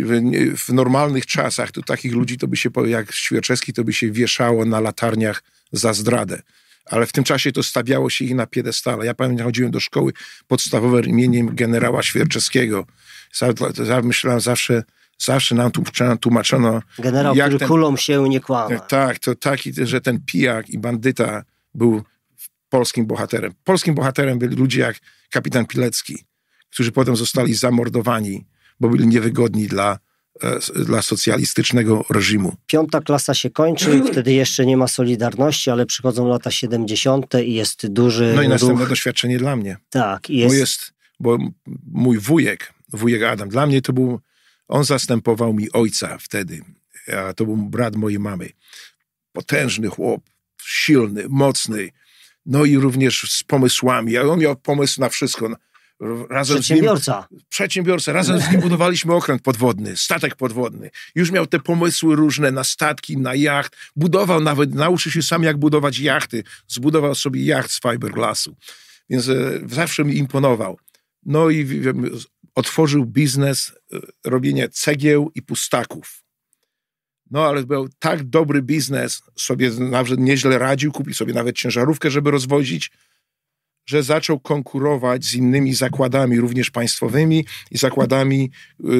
w, 0.57 0.69
normalnych 0.73 1.25
czasach 1.25 1.71
to 1.71 1.81
takich 1.81 2.13
ludzi 2.13 2.37
to 2.37 2.47
by 2.47 2.57
się, 2.57 2.69
jak 2.85 3.11
Świerczewski, 3.11 3.73
to 3.73 3.83
by 3.83 3.93
się 3.93 4.11
wieszało 4.11 4.65
na 4.65 4.79
latarniach 4.79 5.43
za 5.71 5.93
zdradę. 5.93 6.41
Ale 6.85 7.05
w 7.05 7.11
tym 7.11 7.23
czasie 7.23 7.51
to 7.51 7.63
stawiało 7.63 8.09
się 8.09 8.25
ich 8.25 8.35
na 8.35 8.47
piedestale. 8.47 9.05
Ja 9.05 9.13
pamiętam, 9.13 9.45
chodziłem 9.45 9.71
do 9.71 9.79
szkoły 9.79 10.11
podstawowej 10.47 11.07
imieniem 11.09 11.55
generała 11.55 12.03
Świerczewskiego. 12.03 12.85
Myślałem 14.03 14.39
zawsze, 14.41 14.83
zawsze 15.17 15.55
nam 15.55 15.71
tłumaczono, 16.21 16.81
Generał, 16.99 17.35
jak 17.35 17.47
który 17.47 17.59
ten- 17.59 17.67
kulą 17.67 17.97
się 17.97 18.29
nie 18.29 18.39
kłamał. 18.39 18.79
tak, 18.89 19.19
to 19.19 19.35
taki, 19.35 19.71
że 19.83 20.01
ten 20.01 20.19
pijak 20.25 20.69
i 20.69 20.77
bandyta 20.79 21.43
był 21.75 22.01
polskim 22.69 23.05
bohaterem. 23.05 23.53
Polskim 23.63 23.95
bohaterem 23.95 24.39
byli 24.39 24.55
ludzie 24.55 24.79
jak 24.79 24.95
kapitan 25.31 25.65
Pilecki, 25.65 26.25
którzy 26.69 26.91
potem 26.91 27.15
zostali 27.15 27.53
zamordowani, 27.53 28.45
bo 28.79 28.89
byli 28.89 29.07
niewygodni 29.07 29.67
dla, 29.67 29.99
e, 30.43 30.59
dla 30.83 31.01
socjalistycznego 31.01 32.05
reżimu. 32.09 32.55
Piąta 32.67 33.01
klasa 33.01 33.33
się 33.33 33.49
kończy, 33.49 34.01
wtedy 34.11 34.33
jeszcze 34.33 34.65
nie 34.65 34.77
ma 34.77 34.87
Solidarności, 34.87 35.69
ale 35.69 35.85
przychodzą 35.85 36.27
lata 36.27 36.51
70. 36.51 37.33
i 37.45 37.53
jest 37.53 37.87
duży 37.87 38.33
No 38.35 38.41
i 38.41 38.47
następne 38.47 38.79
ruch. 38.79 38.89
doświadczenie 38.89 39.37
dla 39.37 39.55
mnie. 39.55 39.77
Tak, 39.89 40.29
i 40.29 40.37
Bo 40.37 40.43
jest, 40.43 40.55
jest, 40.55 40.93
bo 41.19 41.37
mój 41.91 42.17
wujek, 42.19 42.73
wujek 42.93 43.23
Adam, 43.23 43.49
dla 43.49 43.65
mnie 43.65 43.81
to 43.81 43.93
był, 43.93 44.19
on 44.67 44.83
zastępował 44.83 45.53
mi 45.53 45.71
ojca 45.71 46.17
wtedy, 46.17 46.61
a 47.27 47.33
to 47.33 47.45
był 47.45 47.57
brat 47.57 47.95
mojej 47.95 48.19
mamy. 48.19 48.49
Potężny 49.31 49.87
chłop, 49.87 50.21
silny, 50.65 51.25
mocny, 51.29 51.89
no 52.45 52.65
i 52.65 52.77
również 52.77 53.31
z 53.31 53.43
pomysłami. 53.43 54.17
A 54.17 54.21
on 54.21 54.39
miał 54.39 54.55
pomysł 54.55 55.01
na 55.01 55.09
wszystko. 55.09 55.49
Razem 56.29 56.63
z 56.63 56.69
nim, 56.69 56.79
przedsiębiorca. 56.79 57.27
przedsiębiorca, 57.49 58.13
razem 58.13 58.39
z 58.39 58.51
nim 58.51 58.61
budowaliśmy 58.67 59.13
okręt 59.13 59.41
podwodny, 59.41 59.97
statek 59.97 60.35
podwodny. 60.35 60.89
Już 61.15 61.31
miał 61.31 61.47
te 61.47 61.59
pomysły 61.59 62.15
różne 62.15 62.51
na 62.51 62.63
statki, 62.63 63.17
na 63.17 63.35
jacht. 63.35 63.75
Budował 63.95 64.41
nawet, 64.41 64.73
nauczył 64.73 65.11
się 65.11 65.21
sam 65.21 65.43
jak 65.43 65.57
budować 65.57 65.99
jachty. 65.99 66.43
Zbudował 66.67 67.15
sobie 67.15 67.45
jacht 67.45 67.71
z 67.71 67.79
fiberglassu. 67.79 68.55
Więc 69.09 69.29
e, 69.29 69.35
zawsze 69.65 70.03
mi 70.03 70.17
imponował. 70.17 70.79
No 71.25 71.49
i 71.49 71.65
wiem, 71.65 72.09
otworzył 72.55 73.05
biznes 73.05 73.71
e, 73.93 73.99
robienia 74.25 74.67
cegieł 74.67 75.31
i 75.35 75.41
pustaków. 75.41 76.22
No 77.33 77.45
ale 77.45 77.63
był 77.63 77.89
tak 77.99 78.23
dobry 78.23 78.61
biznes, 78.61 79.23
sobie 79.35 79.71
nawet 79.71 80.19
nieźle 80.19 80.59
radził, 80.59 80.91
kupił 80.91 81.13
sobie 81.13 81.33
nawet 81.33 81.55
ciężarówkę, 81.55 82.11
żeby 82.11 82.31
rozwozić, 82.31 82.91
że 83.85 84.03
zaczął 84.03 84.39
konkurować 84.39 85.25
z 85.25 85.33
innymi 85.33 85.73
zakładami, 85.73 86.39
również 86.39 86.71
państwowymi 86.71 87.45
i 87.71 87.77
zakładami 87.77 88.51
y, 88.79 88.87
y, 88.87 88.93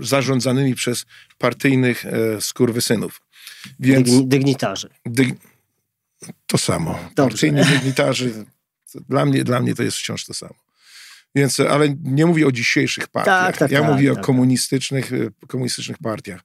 y, 0.00 0.04
zarządzanymi 0.06 0.74
przez 0.74 1.06
partyjnych 1.38 2.04
y, 2.04 2.40
skurwysynów. 2.40 3.22
Więc 3.80 4.10
Dygni, 4.10 4.26
dygnitarzy. 4.26 4.88
dyg, 5.06 5.34
to 6.46 6.58
samo. 6.58 6.98
Dobrze. 7.14 7.46
Partyjni 7.46 7.64
dygnitarzy, 7.64 8.44
dla 9.08 9.24
mnie, 9.24 9.44
dla 9.44 9.60
mnie 9.60 9.74
to 9.74 9.82
jest 9.82 9.96
wciąż 9.96 10.24
to 10.24 10.34
samo. 10.34 10.65
Więc, 11.34 11.60
ale 11.60 11.94
nie 12.04 12.26
mówię 12.26 12.46
o 12.46 12.52
dzisiejszych 12.52 13.08
partiach. 13.08 13.46
Tak, 13.46 13.56
tak, 13.56 13.70
ja 13.70 13.80
tak, 13.80 13.90
mówię 13.90 14.04
tak, 14.08 14.12
o 14.12 14.16
tak. 14.16 14.24
komunistycznych, 14.24 15.12
y, 15.12 15.30
komunistycznych 15.46 15.98
partiach. 15.98 16.40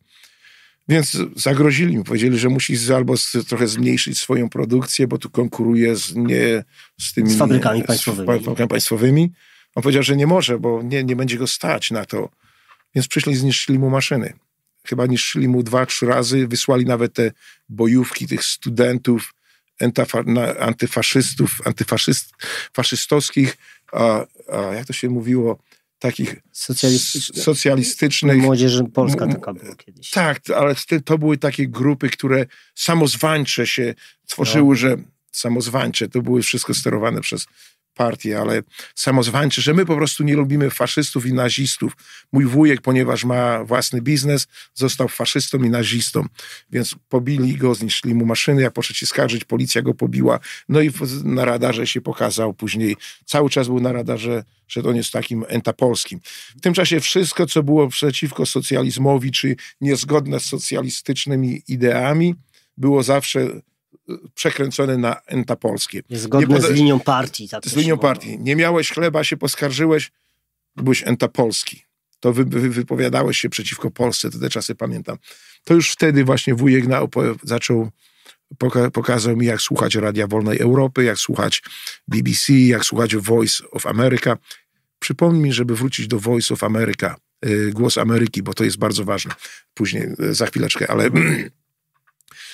Więc 0.88 1.18
zagrozili 1.36 1.98
mi, 1.98 2.04
powiedzieli, 2.04 2.40
że 2.40 2.50
musi 2.50 2.76
z- 2.76 2.92
albo 2.92 3.18
z, 3.18 3.32
trochę 3.48 3.68
zmniejszyć 3.68 4.20
swoją 4.20 4.50
produkcję, 4.50 5.08
bo 5.08 5.18
tu 5.18 5.30
konkuruje 5.30 5.96
z, 5.96 6.16
nie, 6.16 6.64
z 7.00 7.14
tymi 7.14 7.30
Z 7.30 7.38
fabrykami 7.38 7.82
z 7.82 7.86
państwowymi. 7.86 8.28
fabrykami 8.28 8.70
państwowymi. 8.70 9.32
On 9.76 9.84
powiedział, 9.84 10.04
że 10.04 10.16
nie 10.16 10.28
może, 10.28 10.60
bo 10.60 10.82
nie, 10.84 11.04
nie 11.04 11.16
będzie 11.16 11.38
go 11.38 11.48
stać 11.48 11.92
na 11.92 12.06
to. 12.06 12.30
Więc 12.96 13.08
przyszli 13.08 13.34
i 13.34 13.36
zniszczyli 13.36 13.80
mu 13.80 13.90
maszyny. 13.90 14.34
Chyba 14.88 15.06
niszczyli 15.06 15.48
mu 15.48 15.64
dwa, 15.64 15.86
trzy 15.86 16.06
razy, 16.06 16.48
wysłali 16.48 16.86
nawet 16.86 17.14
te 17.14 17.32
bojówki 17.70 18.28
tych 18.28 18.44
studentów, 18.44 19.34
antyfaszystów, 20.60 21.62
antyfaszyst, 21.68 22.34
faszystowskich, 22.74 23.58
a, 23.92 24.26
a 24.54 24.58
jak 24.74 24.86
to 24.88 24.94
się 24.94 25.10
mówiło, 25.10 25.60
takich 26.00 26.36
Socjalistyczny. 26.52 27.36
s- 27.38 27.44
socjalistycznych. 27.44 28.38
Młodzieży 28.38 28.84
Polska 28.84 29.28
taka 29.28 29.54
była 29.54 29.76
kiedyś. 29.76 30.10
Tak, 30.10 30.40
ale 30.56 30.76
to 31.06 31.18
były 31.18 31.38
takie 31.38 31.68
grupy, 31.68 32.10
które 32.10 32.46
samozwańcze 32.76 33.68
się 33.68 33.94
tworzyły, 34.28 34.76
że 34.76 34.98
samozwańcze, 35.32 36.10
to 36.10 36.22
były 36.22 36.42
wszystko 36.42 36.74
sterowane 36.74 37.22
przez 37.22 37.46
partie, 37.94 38.40
ale 38.40 38.62
samozwańcze, 38.96 39.62
że 39.62 39.74
my 39.74 39.86
po 39.86 39.96
prostu 39.96 40.24
nie 40.24 40.36
lubimy 40.36 40.70
faszystów 40.70 41.26
i 41.26 41.34
nazistów. 41.34 41.94
Mój 42.32 42.46
wujek, 42.46 42.82
ponieważ 42.82 43.26
ma 43.26 43.64
własny 43.64 44.02
biznes, 44.02 44.48
został 44.74 45.08
faszystą 45.08 45.58
i 45.58 45.70
nazistą, 45.70 46.26
więc 46.72 46.96
pobili 47.10 47.58
go, 47.58 47.76
zniszczyli 47.76 48.16
mu 48.16 48.26
maszyny, 48.26 48.62
jak 48.62 48.74
poszedł 48.74 48.98
się 48.98 49.06
skarżyć, 49.06 49.44
policja 49.44 49.82
go 49.82 49.94
pobiła, 49.94 50.40
no 50.70 50.82
i 50.82 50.92
na 51.24 51.46
radarze 51.46 51.88
się 51.88 52.02
pokazał 52.02 52.54
później, 52.54 52.96
cały 53.26 53.50
czas 53.50 53.68
był 53.68 53.80
na 53.80 53.92
radarze, 53.92 54.44
że 54.68 54.84
on 54.84 54.96
jest 54.96 55.12
takim 55.12 55.46
entapolskim. 55.48 56.20
W 56.58 56.62
tym 56.62 56.74
czasie 56.74 57.00
wszystko, 57.00 57.46
co 57.46 57.64
było 57.64 57.88
przeciwko 57.88 58.46
socjalizmowi, 58.46 59.32
czy 59.32 59.56
niezgodne 59.82 60.40
z 60.40 60.46
socjalistycznymi 60.46 61.62
ideami, 61.68 62.36
było 62.78 63.04
zawsze 63.04 63.62
przekręcone 64.34 64.98
na 64.98 65.22
entapolskie. 65.26 66.02
Zgodne 66.10 66.56
Nie 66.56 66.62
z 66.62 66.70
linią 66.70 67.00
partii. 67.00 67.50
Tak 67.50 67.66
Z 67.66 67.76
linią 67.76 67.98
partii. 67.98 68.40
Nie 68.40 68.56
miałeś 68.56 68.92
chleba, 68.92 69.24
się 69.24 69.38
poskarżyłeś, 69.38 70.12
byłeś 70.76 71.04
entapolski. 71.08 71.84
To 72.20 72.34
wy, 72.34 72.46
wy, 72.46 72.70
wypowiadałeś 72.70 73.40
się 73.40 73.50
przeciwko 73.50 73.92
Polsce, 73.92 74.30
to 74.30 74.40
te 74.40 74.50
czasy 74.50 74.76
pamiętam. 74.76 75.18
To 75.64 75.74
już 75.74 75.92
wtedy 75.92 76.24
właśnie 76.24 76.56
wujek 76.56 76.88
na, 76.88 77.02
zaczął, 77.44 77.90
poka, 78.58 78.92
pokazał 78.92 79.38
mi, 79.38 79.46
jak 79.46 79.62
słuchać 79.62 79.96
Radia 79.96 80.28
Wolnej 80.28 80.60
Europy, 80.60 81.04
jak 81.04 81.18
słuchać 81.18 81.64
BBC, 82.08 82.54
jak 82.54 82.86
słuchać 82.86 83.16
Voice 83.16 83.64
of 83.72 83.86
America. 83.86 84.38
Przypomnij 85.00 85.44
mi, 85.44 85.54
żeby 85.54 85.76
wrócić 85.76 86.08
do 86.08 86.20
Voice 86.20 86.54
of 86.54 86.64
America, 86.64 87.16
y, 87.46 87.72
Głos 87.74 87.98
Ameryki, 87.98 88.44
bo 88.44 88.54
to 88.54 88.64
jest 88.64 88.78
bardzo 88.78 89.06
ważne. 89.06 89.34
Później, 89.74 90.08
y, 90.20 90.34
za 90.34 90.46
chwileczkę, 90.46 90.92
ale 90.92 91.10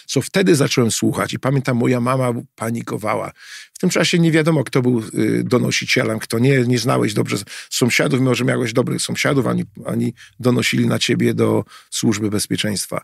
co 0.07 0.21
wtedy 0.21 0.55
zacząłem 0.55 0.91
słuchać 0.91 1.33
i 1.33 1.39
pamiętam, 1.39 1.77
moja 1.77 1.99
mama 1.99 2.33
panikowała. 2.55 3.31
W 3.73 3.79
tym 3.79 3.89
czasie 3.89 4.19
nie 4.19 4.31
wiadomo, 4.31 4.63
kto 4.63 4.81
był 4.81 4.99
y, 4.99 5.43
donosicielem, 5.43 6.19
kto 6.19 6.39
nie, 6.39 6.59
nie 6.59 6.79
znałeś 6.79 7.13
dobrze 7.13 7.37
sąsiadów, 7.69 8.19
mimo 8.19 8.35
że 8.35 8.45
miałeś 8.45 8.73
dobrych 8.73 9.01
sąsiadów, 9.01 9.47
ani, 9.47 9.63
ani 9.85 10.13
donosili 10.39 10.87
na 10.87 10.99
ciebie 10.99 11.33
do 11.33 11.63
służby 11.89 12.29
bezpieczeństwa. 12.29 13.01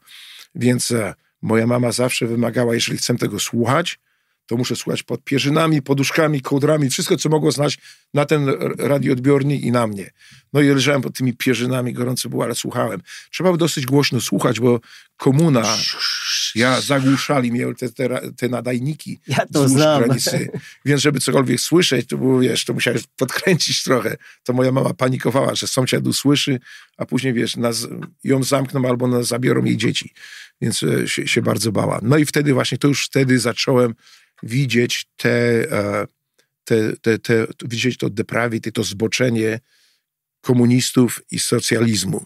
Więc 0.56 0.92
e, 0.92 1.14
moja 1.42 1.68
mama 1.68 1.92
zawsze 1.92 2.28
wymagała, 2.28 2.74
jeżeli 2.74 2.98
chcę 2.98 3.18
tego 3.18 3.40
słuchać, 3.40 4.00
to 4.54 4.58
muszę 4.58 4.76
słuchać 4.76 5.04
pod 5.04 5.24
pierzynami, 5.24 5.82
poduszkami, 5.82 6.42
kołdrami, 6.42 6.90
wszystko, 6.90 7.18
co 7.18 7.30
mogło 7.30 7.52
znać 7.52 7.78
na 8.14 8.26
ten 8.26 8.50
radioodbiornik 8.78 9.64
i 9.64 9.72
na 9.72 9.88
mnie. 9.88 10.12
No 10.54 10.62
i 10.62 10.68
leżałem 10.68 11.02
pod 11.02 11.18
tymi 11.18 11.34
pierzynami, 11.34 11.94
gorąco 11.94 12.30
było, 12.30 12.44
ale 12.44 12.56
słuchałem. 12.56 13.02
Trzeba 13.32 13.50
było 13.50 13.58
dosyć 13.58 13.86
głośno 13.86 14.22
słuchać, 14.22 14.60
bo 14.60 14.80
komuna, 15.18 15.78
ja 16.56 16.82
zagłuszali 16.82 17.52
mnie 17.52 17.66
te, 17.78 17.90
te, 17.92 18.32
te 18.38 18.50
nadajniki 18.50 19.20
Ja 19.28 19.46
to 19.54 19.68
znam. 19.70 20.04
granicy. 20.04 20.50
Więc 20.86 21.02
żeby 21.02 21.20
cokolwiek 21.20 21.60
słyszeć, 21.60 22.08
to 22.08 22.18
było, 22.18 22.40
wiesz, 22.40 22.66
to 22.66 22.74
musiałeś 22.74 23.04
podkręcić 23.18 23.84
trochę. 23.84 24.18
To 24.44 24.54
moja 24.54 24.72
mama 24.72 24.94
panikowała, 24.94 25.56
że 25.56 25.68
sąsiad 25.68 26.08
usłyszy, 26.08 26.60
a 26.98 27.06
później, 27.06 27.34
wiesz, 27.34 27.56
nas, 27.56 27.88
ją 28.24 28.44
zamkną 28.44 28.88
albo 28.90 29.08
nas 29.08 29.28
zabiorą 29.28 29.64
jej 29.64 29.78
dzieci. 29.78 30.14
Więc 30.64 30.84
e, 30.84 31.08
się, 31.08 31.28
się 31.28 31.42
bardzo 31.42 31.72
bała. 31.72 32.00
No 32.02 32.18
i 32.18 32.26
wtedy 32.26 32.54
właśnie, 32.54 32.78
to 32.78 32.88
już 32.88 33.06
wtedy 33.06 33.40
zacząłem 33.40 33.96
widzieć 34.44 35.06
te, 35.18 35.32
e, 35.72 36.08
te, 36.64 36.98
te, 36.98 37.20
te 37.20 37.48
widzieć 37.66 37.98
to 37.98 38.10
deprawie, 38.10 38.60
to 38.60 38.84
zboczenie 38.84 39.60
komunistów 40.42 41.22
i 41.32 41.40
socjalizmu. 41.40 42.26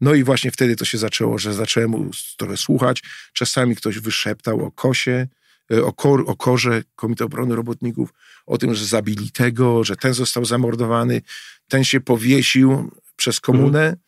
No 0.00 0.14
i 0.14 0.24
właśnie 0.24 0.50
wtedy 0.50 0.76
to 0.76 0.84
się 0.84 0.98
zaczęło, 0.98 1.38
że 1.38 1.54
zacząłem 1.54 2.10
trochę 2.36 2.56
słuchać. 2.56 3.02
Czasami 3.32 3.76
ktoś 3.76 3.98
wyszeptał 3.98 4.64
o 4.64 4.70
kosie, 4.70 5.26
e, 5.72 5.84
o, 5.84 5.92
kor, 5.92 6.24
o 6.26 6.36
korze 6.36 6.82
Komitetu 6.96 7.24
Obrony 7.24 7.56
Robotników, 7.56 8.14
o 8.46 8.58
tym, 8.58 8.74
że 8.74 8.84
zabili 8.84 9.30
tego, 9.30 9.84
że 9.84 9.96
ten 9.96 10.14
został 10.14 10.44
zamordowany, 10.44 11.22
ten 11.68 11.84
się 11.84 12.00
powiesił 12.00 12.90
przez 13.16 13.40
komunę, 13.40 13.86
e, 13.86 14.05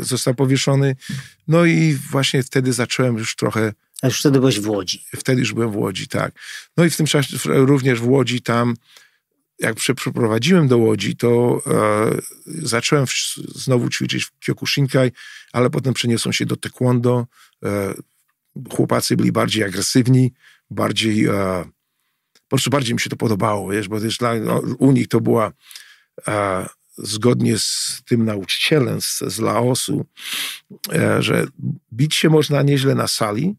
został 0.00 0.34
powieszony. 0.34 0.96
No 1.48 1.64
i 1.64 1.94
właśnie 2.10 2.42
wtedy 2.42 2.72
zacząłem 2.72 3.18
już 3.18 3.36
trochę 3.36 3.72
A 4.02 4.06
już 4.06 4.20
wtedy 4.20 4.40
byłeś 4.40 4.60
w 4.60 4.68
Łodzi. 4.68 5.04
wtedy 5.16 5.40
już 5.40 5.52
byłem 5.52 5.70
w 5.70 5.76
Łodzi, 5.76 6.08
tak. 6.08 6.34
No 6.76 6.84
i 6.84 6.90
w 6.90 6.96
tym 6.96 7.06
czasie 7.06 7.36
również 7.44 8.00
w 8.00 8.08
Łodzi 8.08 8.42
tam 8.42 8.74
jak 9.58 9.74
przeprowadziłem 9.74 10.68
do 10.68 10.78
Łodzi, 10.78 11.16
to 11.16 11.62
e, 11.66 12.20
zacząłem 12.46 13.06
w, 13.06 13.10
znowu 13.54 13.88
ćwiczyć 13.88 14.24
w 14.24 14.30
Kyokushinkai, 14.46 15.12
ale 15.52 15.70
potem 15.70 15.94
przeniosłem 15.94 16.32
się 16.32 16.46
do 16.46 16.56
taekwondo. 16.56 17.26
E, 17.64 17.94
chłopacy 18.70 19.16
byli 19.16 19.32
bardziej 19.32 19.64
agresywni, 19.64 20.32
bardziej, 20.70 21.26
e, 21.26 21.64
po 22.34 22.48
prostu 22.48 22.70
bardziej 22.70 22.94
mi 22.94 23.00
się 23.00 23.10
to 23.10 23.16
podobało, 23.16 23.70
wiesz, 23.70 23.88
bo 23.88 24.00
też 24.00 24.18
dla, 24.18 24.34
no, 24.34 24.62
u 24.78 24.92
nich 24.92 25.08
to 25.08 25.20
była 25.20 25.52
e, 26.28 26.66
zgodnie 26.98 27.58
z 27.58 28.02
tym 28.06 28.24
nauczycielem 28.24 29.00
z, 29.00 29.18
z 29.18 29.38
Laosu, 29.38 30.06
e, 30.92 31.22
że 31.22 31.46
bić 31.92 32.14
się 32.14 32.28
można 32.28 32.62
nieźle 32.62 32.94
na 32.94 33.08
sali, 33.08 33.56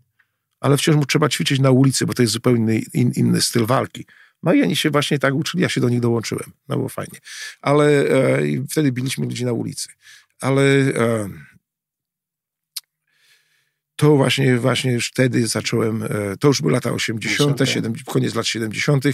ale 0.59 0.77
wciąż 0.77 0.95
mu 0.95 1.05
trzeba 1.05 1.29
ćwiczyć 1.29 1.59
na 1.59 1.71
ulicy, 1.71 2.05
bo 2.05 2.13
to 2.13 2.21
jest 2.21 2.33
zupełnie 2.33 2.79
in, 2.93 3.11
inny 3.15 3.41
styl 3.41 3.65
walki. 3.65 4.05
No 4.43 4.53
i 4.53 4.63
oni 4.63 4.75
się 4.75 4.89
właśnie 4.89 5.19
tak 5.19 5.33
uczyli, 5.33 5.63
ja 5.63 5.69
się 5.69 5.81
do 5.81 5.89
nich 5.89 5.99
dołączyłem. 5.99 6.51
No 6.67 6.75
było 6.75 6.89
fajnie. 6.89 7.19
Ale 7.61 7.85
e, 7.85 8.41
wtedy 8.69 8.91
biliśmy 8.91 9.25
ludzi 9.25 9.45
na 9.45 9.53
ulicy. 9.53 9.89
Ale 10.41 10.63
e, 10.63 11.29
to 13.95 14.15
właśnie, 14.15 14.57
właśnie 14.57 14.91
już 14.91 15.07
wtedy 15.07 15.47
zacząłem, 15.47 16.03
e, 16.03 16.09
to 16.39 16.47
już 16.47 16.61
były 16.61 16.73
lata 16.73 16.91
80., 16.91 17.59
70, 17.65 18.03
koniec 18.03 18.35
lat 18.35 18.47
70. 18.47 19.05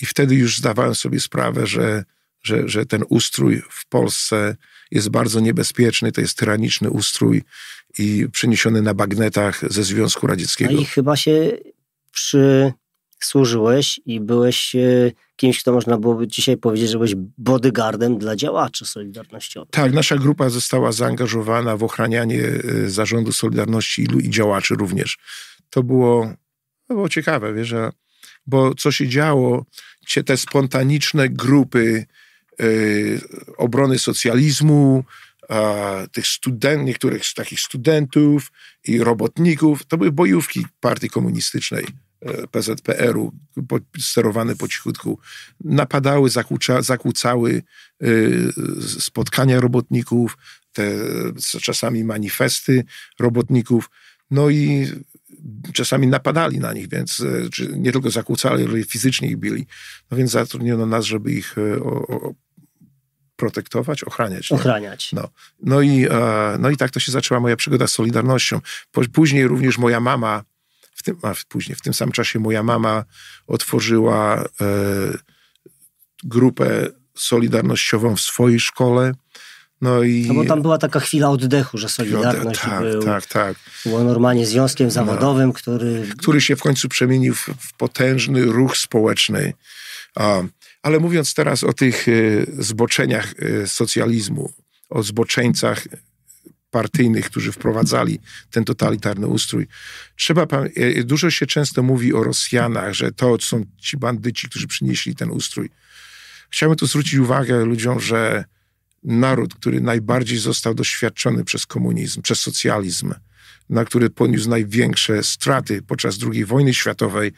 i 0.00 0.06
wtedy 0.06 0.34
już 0.34 0.58
zdawałem 0.58 0.94
sobie 0.94 1.20
sprawę, 1.20 1.66
że, 1.66 2.04
że, 2.42 2.68
że 2.68 2.86
ten 2.86 3.04
ustrój 3.08 3.62
w 3.70 3.88
Polsce 3.88 4.56
jest 4.90 5.08
bardzo 5.08 5.40
niebezpieczny, 5.40 6.12
to 6.12 6.20
jest 6.20 6.38
tyraniczny 6.38 6.90
ustrój 6.90 7.42
i 7.98 8.26
przeniesiony 8.32 8.82
na 8.82 8.94
bagnetach 8.94 9.72
ze 9.72 9.84
Związku 9.84 10.26
Radzieckiego. 10.26 10.72
No 10.72 10.80
i 10.80 10.84
chyba 10.84 11.16
się 11.16 11.58
przy 12.12 12.72
służyłeś 13.20 14.00
i 14.06 14.20
byłeś 14.20 14.74
e, 14.74 15.12
kimś, 15.36 15.60
kto 15.60 15.72
można 15.72 15.98
byłoby 15.98 16.28
dzisiaj 16.28 16.56
powiedzieć, 16.56 16.90
że 16.90 16.98
byłeś 16.98 17.14
bodyguardem 17.38 18.18
dla 18.18 18.36
działaczy 18.36 18.86
Solidarnościowych. 18.86 19.70
Tak, 19.70 19.92
nasza 19.92 20.16
grupa 20.16 20.48
została 20.48 20.92
zaangażowana 20.92 21.76
w 21.76 21.84
ochranianie 21.84 22.42
e, 22.42 22.90
zarządu 22.90 23.32
Solidarności 23.32 24.06
i 24.22 24.30
działaczy 24.30 24.74
również. 24.74 25.18
To 25.70 25.82
było, 25.82 26.32
to 26.88 26.94
było 26.94 27.08
ciekawe, 27.08 27.54
wiesz, 27.54 27.74
bo 28.46 28.74
co 28.74 28.92
się 28.92 29.08
działo, 29.08 29.64
te 30.26 30.36
spontaniczne 30.36 31.28
grupy 31.28 32.06
obrony 33.56 33.98
socjalizmu, 33.98 35.04
tych 36.12 36.26
student, 36.26 36.84
niektórych 36.84 37.26
z 37.26 37.34
takich 37.34 37.60
studentów 37.60 38.52
i 38.84 38.98
robotników, 38.98 39.86
to 39.86 39.98
były 39.98 40.12
bojówki 40.12 40.66
partii 40.80 41.10
komunistycznej 41.10 41.86
E, 42.20 42.46
PZPR-u, 42.46 43.32
sterowane 43.98 44.56
po 44.56 44.68
cichutku, 44.68 45.18
napadały, 45.64 46.30
zakłóca, 46.30 46.82
zakłócały 46.82 47.62
e, 48.02 48.06
spotkania 48.98 49.60
robotników, 49.60 50.38
te 50.72 50.92
czasami 51.62 52.04
manifesty 52.04 52.84
robotników, 53.18 53.90
no 54.30 54.50
i 54.50 54.86
czasami 55.72 56.06
napadali 56.06 56.58
na 56.58 56.72
nich, 56.72 56.88
więc 56.88 57.20
e, 57.20 57.48
nie 57.76 57.92
tylko 57.92 58.10
zakłócali, 58.10 58.64
ale 58.64 58.84
fizycznie 58.84 59.28
ich 59.28 59.36
bili. 59.36 59.66
No 60.10 60.16
więc 60.16 60.30
zatrudniono 60.30 60.86
nas, 60.86 61.04
żeby 61.04 61.32
ich 61.32 61.56
o, 61.82 62.06
o, 62.08 62.34
protektować, 63.38 64.04
ochraniać. 64.04 64.50
Nie? 64.50 64.56
Ochraniać. 64.56 65.12
No. 65.12 65.28
No, 65.62 65.80
i, 65.80 66.06
no 66.58 66.70
i 66.70 66.76
tak 66.76 66.90
to 66.90 67.00
się 67.00 67.12
zaczęła 67.12 67.40
moja 67.40 67.56
przygoda 67.56 67.86
z 67.86 67.92
Solidarnością. 67.92 68.60
Później 69.12 69.46
również 69.46 69.78
moja 69.78 70.00
mama 70.00 70.42
w 70.94 71.02
tym, 71.02 71.16
a 71.22 71.34
później, 71.48 71.76
w 71.76 71.80
tym 71.80 71.94
samym 71.94 72.12
czasie 72.12 72.38
moja 72.38 72.62
mama 72.62 73.04
otworzyła 73.46 74.44
e, 74.44 74.44
grupę 76.24 76.86
solidarnościową 77.14 78.16
w 78.16 78.20
swojej 78.20 78.60
szkole. 78.60 79.12
No, 79.80 80.02
i... 80.02 80.24
no 80.28 80.34
bo 80.34 80.44
tam 80.44 80.62
była 80.62 80.78
taka 80.78 81.00
chwila 81.00 81.30
oddechu, 81.30 81.78
że 81.78 81.88
Solidarność 81.88 82.60
tak, 82.60 82.82
był, 82.82 83.02
tak, 83.02 83.26
tak. 83.26 83.56
było 83.84 84.04
normalnie 84.04 84.46
związkiem 84.46 84.86
no. 84.86 84.90
zawodowym, 84.90 85.46
no, 85.46 85.52
który... 85.52 86.08
Który 86.18 86.40
się 86.40 86.56
w 86.56 86.62
końcu 86.62 86.88
przemienił 86.88 87.34
w, 87.34 87.48
w 87.58 87.72
potężny 87.72 88.44
ruch 88.44 88.76
społeczny. 88.76 89.52
A, 90.14 90.42
ale 90.82 90.98
mówiąc 90.98 91.34
teraz 91.34 91.64
o 91.64 91.72
tych 91.72 92.08
e, 92.08 92.12
zboczeniach 92.58 93.34
e, 93.38 93.66
socjalizmu, 93.66 94.52
o 94.90 95.02
zboczeńcach 95.02 95.84
partyjnych, 96.70 97.26
którzy 97.26 97.52
wprowadzali 97.52 98.18
ten 98.50 98.64
totalitarny 98.64 99.26
ustrój. 99.26 99.66
Trzeba, 100.16 100.42
e, 100.42 101.04
dużo 101.04 101.30
się 101.30 101.46
często 101.46 101.82
mówi 101.82 102.14
o 102.14 102.24
Rosjanach, 102.24 102.94
że 102.94 103.12
to 103.12 103.38
są 103.40 103.64
ci 103.78 103.96
bandyci, 103.96 104.48
którzy 104.48 104.66
przynieśli 104.66 105.14
ten 105.14 105.30
ustrój. 105.30 105.70
Chciałbym 106.50 106.76
tu 106.76 106.86
zwrócić 106.86 107.14
uwagę 107.14 107.64
ludziom, 107.64 108.00
że 108.00 108.44
naród, 109.04 109.54
który 109.54 109.80
najbardziej 109.80 110.38
został 110.38 110.74
doświadczony 110.74 111.44
przez 111.44 111.66
komunizm, 111.66 112.22
przez 112.22 112.40
socjalizm, 112.40 113.14
na 113.70 113.84
który 113.84 114.10
poniósł 114.10 114.48
największe 114.50 115.22
straty 115.22 115.82
podczas 115.82 116.18
II 116.32 116.44
wojny 116.44 116.74
światowej, 116.74 117.32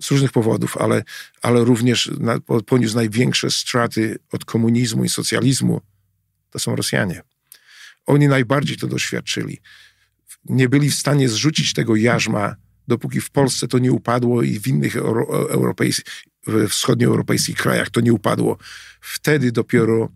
z 0.00 0.10
różnych 0.10 0.32
powodów, 0.32 0.76
ale, 0.76 1.02
ale 1.42 1.64
również 1.64 2.10
na, 2.20 2.40
poniósł 2.66 2.96
największe 2.96 3.50
straty 3.50 4.18
od 4.32 4.44
komunizmu 4.44 5.04
i 5.04 5.08
socjalizmu, 5.08 5.80
to 6.50 6.58
są 6.58 6.76
Rosjanie. 6.76 7.22
Oni 8.06 8.28
najbardziej 8.28 8.76
to 8.76 8.86
doświadczyli. 8.86 9.58
Nie 10.44 10.68
byli 10.68 10.90
w 10.90 10.94
stanie 10.94 11.28
zrzucić 11.28 11.72
tego 11.72 11.96
jarzma, 11.96 12.56
dopóki 12.88 13.20
w 13.20 13.30
Polsce 13.30 13.68
to 13.68 13.78
nie 13.78 13.92
upadło 13.92 14.42
i 14.42 14.60
w 14.60 14.66
innych 14.66 14.96
europejskich, 14.96 16.04
wschodnioeuropejskich 16.68 17.56
krajach 17.56 17.90
to 17.90 18.00
nie 18.00 18.12
upadło. 18.12 18.58
Wtedy 19.00 19.52
dopiero 19.52 20.08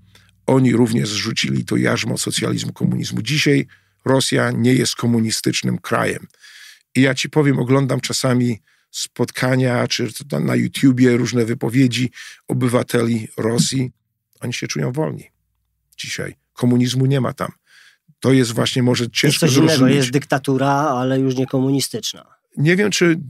oni 0.47 0.73
również 0.73 1.09
zrzucili 1.09 1.65
to 1.65 1.77
jarzmo 1.77 2.19
socjalizmu, 2.19 2.73
komunizmu. 2.73 3.23
Dzisiaj 3.23 3.67
Rosja 4.05 4.51
nie 4.51 4.75
jest 4.75 4.95
komunistycznym 4.95 5.79
krajem. 5.79 6.27
I 6.95 7.01
ja 7.01 7.15
ci 7.15 7.31
powiem, 7.31 7.59
oglądam 7.59 8.01
czasami 8.01 8.63
spotkania, 8.99 9.89
czy 9.89 10.09
na 10.41 10.57
YouTubie 10.57 11.17
różne 11.17 11.45
wypowiedzi 11.45 12.11
obywateli 12.49 13.29
Rosji. 13.37 13.91
Oni 14.41 14.53
się 14.53 14.67
czują 14.67 14.93
wolni 14.93 15.31
dzisiaj. 15.97 16.35
Komunizmu 16.53 17.07
nie 17.07 17.21
ma 17.21 17.33
tam 17.33 17.53
to 18.21 18.33
jest 18.33 18.53
właśnie 18.53 18.83
może 18.83 19.11
ciężko 19.11 19.47
jest 19.47 19.57
coś 19.57 19.65
innego, 19.65 19.89
jest 19.89 20.11
dyktatura, 20.11 20.71
ale 20.71 21.21
już 21.21 21.37
nie 21.37 21.47
komunistyczna. 21.47 22.25
Nie 22.57 22.77
wiem, 22.77 22.91
czy 22.91 23.21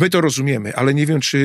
my 0.00 0.10
to 0.10 0.20
rozumiemy, 0.20 0.76
ale 0.76 0.94
nie 0.94 1.06
wiem, 1.06 1.20
czy 1.20 1.38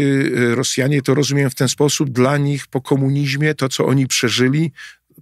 e, 0.51 0.55
Rosjanie 0.55 1.01
to 1.01 1.13
rozumieją 1.13 1.49
w 1.49 1.55
ten 1.55 1.67
sposób. 1.67 2.09
Dla 2.09 2.37
nich 2.37 2.67
po 2.67 2.81
komunizmie 2.81 3.55
to, 3.55 3.69
co 3.69 3.85
oni 3.85 4.07
przeżyli 4.07 4.71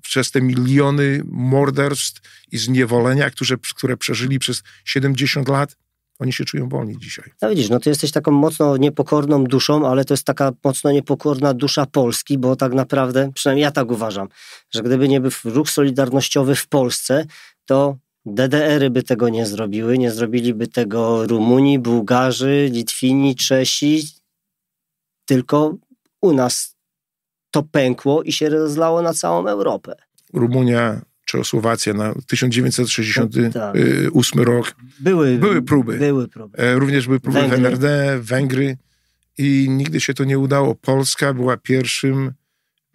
przez 0.01 0.31
te 0.31 0.41
miliony 0.41 1.21
morderstw 1.25 2.21
i 2.51 2.57
zniewolenia, 2.57 3.29
które, 3.29 3.57
które 3.75 3.97
przeżyli 3.97 4.39
przez 4.39 4.63
70 4.85 5.49
lat, 5.49 5.75
oni 6.19 6.33
się 6.33 6.45
czują 6.45 6.69
wolni 6.69 6.97
dzisiaj. 6.97 7.31
No 7.41 7.49
widzisz, 7.49 7.69
no 7.69 7.79
ty 7.79 7.89
jesteś 7.89 8.11
taką 8.11 8.31
mocno 8.31 8.77
niepokorną 8.77 9.43
duszą, 9.43 9.87
ale 9.87 10.05
to 10.05 10.13
jest 10.13 10.23
taka 10.23 10.51
mocno 10.63 10.91
niepokorna 10.91 11.53
dusza 11.53 11.85
Polski, 11.85 12.37
bo 12.37 12.55
tak 12.55 12.73
naprawdę, 12.73 13.31
przynajmniej 13.33 13.63
ja 13.63 13.71
tak 13.71 13.91
uważam, 13.91 14.27
że 14.71 14.83
gdyby 14.83 15.09
nie 15.09 15.21
był 15.21 15.31
ruch 15.45 15.69
solidarnościowy 15.69 16.55
w 16.55 16.67
Polsce, 16.67 17.25
to 17.65 17.97
DDR-y 18.25 18.89
by 18.89 19.03
tego 19.03 19.29
nie 19.29 19.45
zrobiły, 19.45 19.97
nie 19.97 20.11
zrobiliby 20.11 20.67
tego 20.67 21.27
Rumuni, 21.27 21.79
Bułgarzy, 21.79 22.69
Litwini, 22.71 23.35
Czesi, 23.35 24.07
tylko 25.25 25.75
u 26.21 26.33
nas 26.33 26.75
to 27.51 27.63
pękło 27.63 28.23
i 28.23 28.31
się 28.31 28.49
rozlało 28.49 29.01
na 29.01 29.13
całą 29.13 29.47
Europę. 29.47 29.95
Rumunia, 30.33 31.01
Czechosłowacja 31.29 31.93
na 31.93 32.13
1968 32.27 33.51
tak. 33.51 34.47
rok. 34.47 34.75
Były, 34.99 35.37
były 35.37 35.61
próby. 35.61 35.97
Były 35.97 36.27
próby. 36.27 36.57
E, 36.57 36.75
również 36.75 37.05
były 37.07 37.19
próby 37.19 37.39
Węgry. 37.39 37.57
w 37.57 37.59
NRD, 37.59 38.19
Węgry 38.21 38.77
i 39.37 39.67
nigdy 39.69 40.01
się 40.01 40.13
to 40.13 40.23
nie 40.23 40.39
udało. 40.39 40.75
Polska 40.75 41.33
była 41.33 41.57
pierwszym 41.57 42.33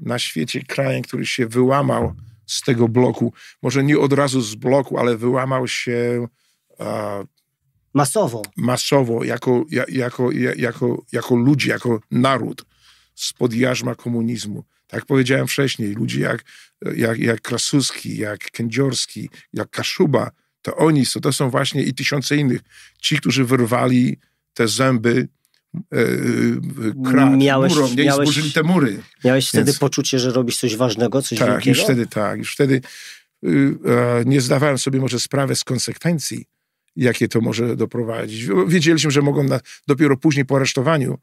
na 0.01 0.18
świecie 0.18 0.62
krajem, 0.62 1.03
który 1.03 1.27
się 1.27 1.47
wyłamał 1.47 2.14
z 2.47 2.61
tego 2.61 2.88
bloku. 2.88 3.33
Może 3.62 3.85
nie 3.85 3.99
od 3.99 4.12
razu 4.12 4.40
z 4.40 4.55
bloku, 4.55 4.99
ale 4.99 5.16
wyłamał 5.16 5.68
się 5.68 6.27
masowo. 7.94 8.42
Masowo, 8.57 9.25
jako, 9.25 9.64
jako, 9.88 10.31
jako, 10.57 11.03
jako 11.12 11.37
ludzi, 11.37 11.68
jako 11.68 12.01
naród 12.11 12.64
spod 13.14 13.55
jarzma 13.55 13.94
komunizmu. 13.94 14.64
Tak 14.94 15.07
powiedziałem 15.07 15.46
wcześniej, 15.46 15.92
ludzie 15.92 16.20
jak, 16.20 16.44
jak, 16.96 17.18
jak 17.18 17.40
Krasuski, 17.40 18.16
jak 18.16 18.50
Kędziorski, 18.50 19.30
jak 19.52 19.70
Kaszuba, 19.70 20.30
to 20.62 20.76
oni 20.76 21.07
są, 21.07 21.20
to 21.20 21.33
są 21.33 21.50
właśnie 21.50 21.83
i 21.83 21.94
tysiące 21.94 22.37
innych. 22.37 22.61
Ci, 23.00 23.18
którzy 23.18 23.44
wyrwali 23.44 24.18
te 24.54 24.68
zęby 24.68 25.28
e, 25.74 25.98
krat, 27.11 27.37
miałeś, 27.37 27.74
murą, 27.74 27.88
nie? 27.88 28.04
Miałeś, 28.04 28.28
zburzyli 28.28 28.52
te 28.52 28.62
mury. 28.62 29.02
Miałeś 29.24 29.48
wtedy 29.48 29.64
Więc, 29.64 29.78
poczucie, 29.78 30.18
że 30.18 30.30
robisz 30.30 30.57
coś 30.57 30.76
ważnego, 30.76 31.22
coś 31.22 31.38
tak, 31.38 31.48
wielkiego? 31.48 31.76
już 31.76 31.85
wtedy 31.85 32.07
tak. 32.07 32.38
Już 32.38 32.54
wtedy 32.54 32.80
y, 33.44 33.48
e, 33.87 34.24
nie 34.26 34.40
zdawałem 34.40 34.78
sobie 34.78 35.00
może 35.00 35.20
sprawy 35.20 35.57
z 35.57 35.64
konsekwencji, 35.64 36.46
jakie 36.96 37.28
to 37.28 37.40
może 37.40 37.76
doprowadzić. 37.76 38.46
Wiedzieliśmy, 38.66 39.11
że 39.11 39.22
mogą 39.22 39.42
na, 39.42 39.61
dopiero 39.87 40.16
później 40.16 40.44
po 40.44 40.57
aresztowaniu 40.57 41.18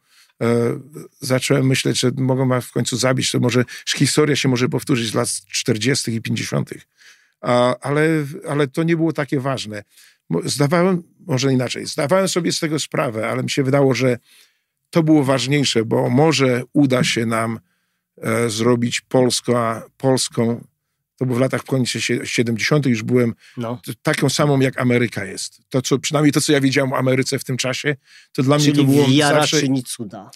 zacząłem 1.19 1.67
myśleć, 1.67 1.99
że 1.99 2.11
mogą 2.17 2.45
mnie 2.45 2.61
w 2.61 2.71
końcu 2.71 2.97
zabić, 2.97 3.31
to 3.31 3.39
może 3.39 3.65
historia 3.95 4.35
się 4.35 4.49
może 4.49 4.69
powtórzyć 4.69 5.11
z 5.11 5.13
lat 5.13 5.29
40. 5.29 6.15
i 6.15 6.21
50. 6.21 6.69
ale, 7.81 8.25
ale 8.49 8.67
to 8.67 8.83
nie 8.83 8.97
było 8.97 9.13
takie 9.13 9.39
ważne. 9.39 9.83
Zdawałem, 10.43 11.03
może 11.27 11.53
inaczej, 11.53 11.85
zdawałem 11.85 12.27
sobie 12.27 12.51
z 12.51 12.59
tego 12.59 12.79
sprawę, 12.79 13.29
ale 13.29 13.43
mi 13.43 13.49
się 13.49 13.63
wydało, 13.63 13.93
że 13.93 14.17
to 14.89 15.03
było 15.03 15.23
ważniejsze, 15.23 15.85
bo 15.85 16.09
może 16.09 16.63
uda 16.73 17.03
się 17.03 17.25
nam 17.25 17.59
e, 18.21 18.49
zrobić 18.49 19.01
Polska, 19.01 19.83
Polską, 19.97 20.63
to 21.21 21.25
było 21.25 21.37
w 21.37 21.41
latach 21.41 21.61
w 21.61 21.65
końcu 21.65 21.99
70. 22.23 22.85
już 22.85 23.03
byłem 23.03 23.33
no. 23.57 23.81
taką 24.01 24.29
samą 24.29 24.59
jak 24.59 24.81
Ameryka 24.81 25.25
jest. 25.25 25.61
To, 25.69 25.81
co, 25.81 25.99
przynajmniej 25.99 26.31
to, 26.31 26.41
co 26.41 26.53
ja 26.53 26.61
wiedziałem 26.61 26.93
o 26.93 26.97
Ameryce 26.97 27.39
w 27.39 27.43
tym 27.43 27.57
czasie, 27.57 27.95
to 28.31 28.43
dla 28.43 28.57
Czyli 28.57 28.71
mnie 28.71 28.77
to 28.77 28.83
było 28.83 29.07
wiara 29.07 29.39
zawsze... 29.39 29.59
czyni 29.59 29.83
cuda. 29.83 30.31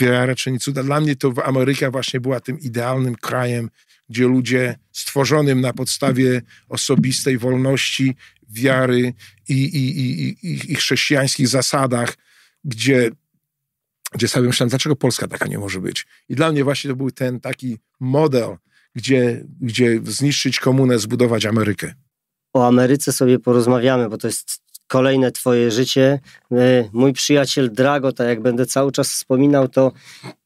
Wiara 0.00 0.34
czyni 0.34 0.58
cuda. 0.58 0.82
Dla 0.82 1.00
mnie 1.00 1.16
to 1.16 1.32
Ameryka 1.44 1.90
właśnie 1.90 2.20
była 2.20 2.40
tym 2.40 2.60
idealnym 2.60 3.14
krajem, 3.14 3.70
gdzie 4.08 4.24
ludzie 4.24 4.78
stworzonym 4.92 5.60
na 5.60 5.72
podstawie 5.72 6.42
osobistej 6.68 7.38
wolności, 7.38 8.16
wiary 8.48 9.14
i, 9.48 9.54
i, 9.54 10.00
i, 10.00 10.28
i, 10.46 10.72
i 10.72 10.74
chrześcijańskich 10.74 11.48
zasadach, 11.48 12.16
gdzie 12.64 13.10
gdzie 14.12 14.28
sobie 14.28 14.46
myślałem, 14.46 14.70
dlaczego 14.70 14.96
Polska 14.96 15.28
taka 15.28 15.46
nie 15.46 15.58
może 15.58 15.80
być. 15.80 16.06
I 16.28 16.34
dla 16.34 16.52
mnie 16.52 16.64
właśnie 16.64 16.90
to 16.90 16.96
był 16.96 17.10
ten 17.10 17.40
taki 17.40 17.78
model, 18.00 18.56
gdzie, 18.96 19.44
gdzie 19.60 20.00
zniszczyć 20.04 20.60
komunę, 20.60 20.98
zbudować 20.98 21.46
Amerykę. 21.46 21.94
O 22.52 22.66
Ameryce 22.66 23.12
sobie 23.12 23.38
porozmawiamy, 23.38 24.08
bo 24.08 24.18
to 24.18 24.26
jest 24.26 24.60
kolejne 24.86 25.32
twoje 25.32 25.70
życie. 25.70 26.20
E, 26.52 26.88
mój 26.92 27.12
przyjaciel 27.12 27.72
Drago, 27.72 28.12
tak 28.12 28.28
jak 28.28 28.40
będę 28.40 28.66
cały 28.66 28.92
czas 28.92 29.12
wspominał, 29.12 29.68
to 29.68 29.92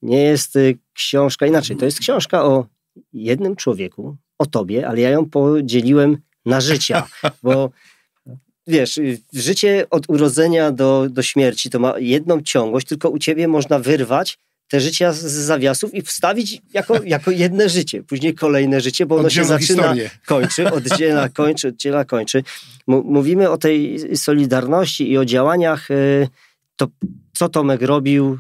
nie 0.03 0.23
jest 0.23 0.57
y, 0.57 0.79
książka, 0.93 1.47
inaczej, 1.47 1.77
to 1.77 1.85
jest 1.85 1.99
książka 1.99 2.45
o 2.45 2.67
jednym 3.13 3.57
człowieku, 3.57 4.17
o 4.39 4.47
tobie, 4.47 4.89
ale 4.89 5.01
ja 5.01 5.11
ją 5.11 5.31
podzieliłem 5.31 6.19
na 6.47 6.61
życia, 6.61 7.07
bo 7.43 7.71
wiesz, 8.67 8.99
y, 8.99 9.19
życie 9.33 9.87
od 9.91 10.11
urodzenia 10.11 10.73
do, 10.73 11.07
do 11.11 11.23
śmierci 11.23 11.71
to 11.71 11.79
ma 11.79 11.99
jedną 11.99 12.43
ciągłość, 12.43 12.87
tylko 12.87 13.11
u 13.11 13.19
ciebie 13.19 13.49
można 13.49 13.79
wyrwać 13.79 14.39
te 14.71 14.81
życia 14.81 15.13
z 15.13 15.23
zawiasów 15.23 15.95
i 15.95 16.03
wstawić 16.03 16.63
jako, 16.73 17.03
jako 17.05 17.31
jedne 17.31 17.69
życie, 17.69 18.03
później 18.03 18.35
kolejne 18.35 18.81
życie, 18.81 19.07
bo 19.07 19.17
ono 19.17 19.27
Oddzielną 19.27 19.59
się 19.59 19.67
zaczyna, 19.67 19.83
historię. 19.83 20.11
kończy, 20.27 20.73
oddziela, 20.73 21.29
kończy, 21.29 21.69
oddziela, 21.69 22.05
kończy. 22.05 22.43
Mówimy 22.87 23.51
o 23.51 23.59
tej 23.59 23.99
solidarności 24.17 25.11
i 25.11 25.19
o 25.19 25.25
działaniach, 25.25 25.91
y, 25.91 26.29
to 26.77 26.89
co 27.37 27.49
Tomek 27.49 27.83
robił 27.83 28.39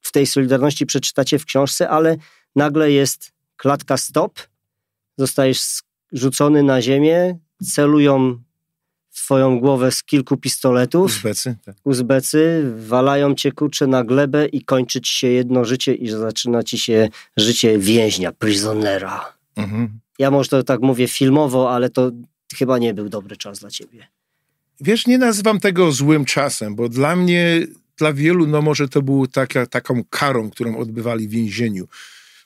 w 0.00 0.12
tej 0.12 0.26
solidarności 0.26 0.86
przeczytacie 0.86 1.38
w 1.38 1.44
książce, 1.44 1.88
ale 1.88 2.16
nagle 2.56 2.90
jest 2.92 3.32
klatka 3.56 3.96
stop, 3.96 4.40
zostajesz 5.18 5.60
rzucony 6.12 6.62
na 6.62 6.82
ziemię, 6.82 7.38
celują 7.64 8.42
twoją 9.16 9.60
głowę 9.60 9.92
z 9.92 10.02
kilku 10.02 10.36
pistoletów. 10.36 11.10
Uzbecy. 11.10 11.56
Tak. 11.64 11.76
Uzbecy 11.84 12.72
walają 12.76 13.34
cię 13.34 13.52
kurczę 13.52 13.86
na 13.86 14.04
glebę 14.04 14.46
i 14.46 14.64
kończy 14.64 15.00
ci 15.00 15.14
się 15.14 15.26
jedno 15.26 15.64
życie 15.64 15.94
i 15.94 16.08
zaczyna 16.08 16.62
ci 16.62 16.78
się 16.78 17.08
życie 17.36 17.78
więźnia, 17.78 18.32
prisonera. 18.32 19.32
Mhm. 19.56 20.00
Ja 20.18 20.30
może 20.30 20.48
to 20.48 20.62
tak 20.62 20.80
mówię 20.80 21.08
filmowo, 21.08 21.74
ale 21.74 21.90
to 21.90 22.10
chyba 22.58 22.78
nie 22.78 22.94
był 22.94 23.08
dobry 23.08 23.36
czas 23.36 23.58
dla 23.58 23.70
ciebie. 23.70 24.06
Wiesz, 24.80 25.06
nie 25.06 25.18
nazywam 25.18 25.60
tego 25.60 25.92
złym 25.92 26.24
czasem, 26.24 26.74
bo 26.74 26.88
dla 26.88 27.16
mnie, 27.16 27.66
dla 27.98 28.12
wielu, 28.12 28.46
no 28.46 28.62
może 28.62 28.88
to 28.88 29.02
było 29.02 29.26
taka, 29.26 29.66
taką 29.66 30.04
karą, 30.10 30.50
którą 30.50 30.76
odbywali 30.76 31.28
w 31.28 31.30
więzieniu. 31.30 31.88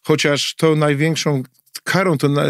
Chociaż 0.03 0.55
to 0.55 0.77
największą 0.77 1.43
karą, 1.85 2.19
to 2.19 2.29
na, 2.29 2.43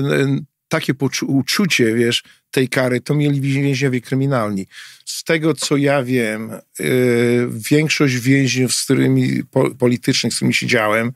takie 0.71 0.93
uczucie, 1.27 1.95
wiesz, 1.95 2.23
tej 2.51 2.69
kary, 2.69 3.01
to 3.01 3.15
mieli 3.15 3.41
więźniowie 3.41 4.01
kryminalni. 4.01 4.67
Z 5.05 5.25
tego, 5.25 5.55
co 5.55 5.77
ja 5.77 6.03
wiem, 6.03 6.51
yy, 6.79 7.49
większość 7.71 8.15
więźniów, 8.15 8.75
z 8.75 8.85
którymi, 8.85 9.45
po, 9.51 9.71
politycznych, 9.71 10.33
z 10.33 10.37
którymi 10.37 10.55
siedziałem, 10.55 11.13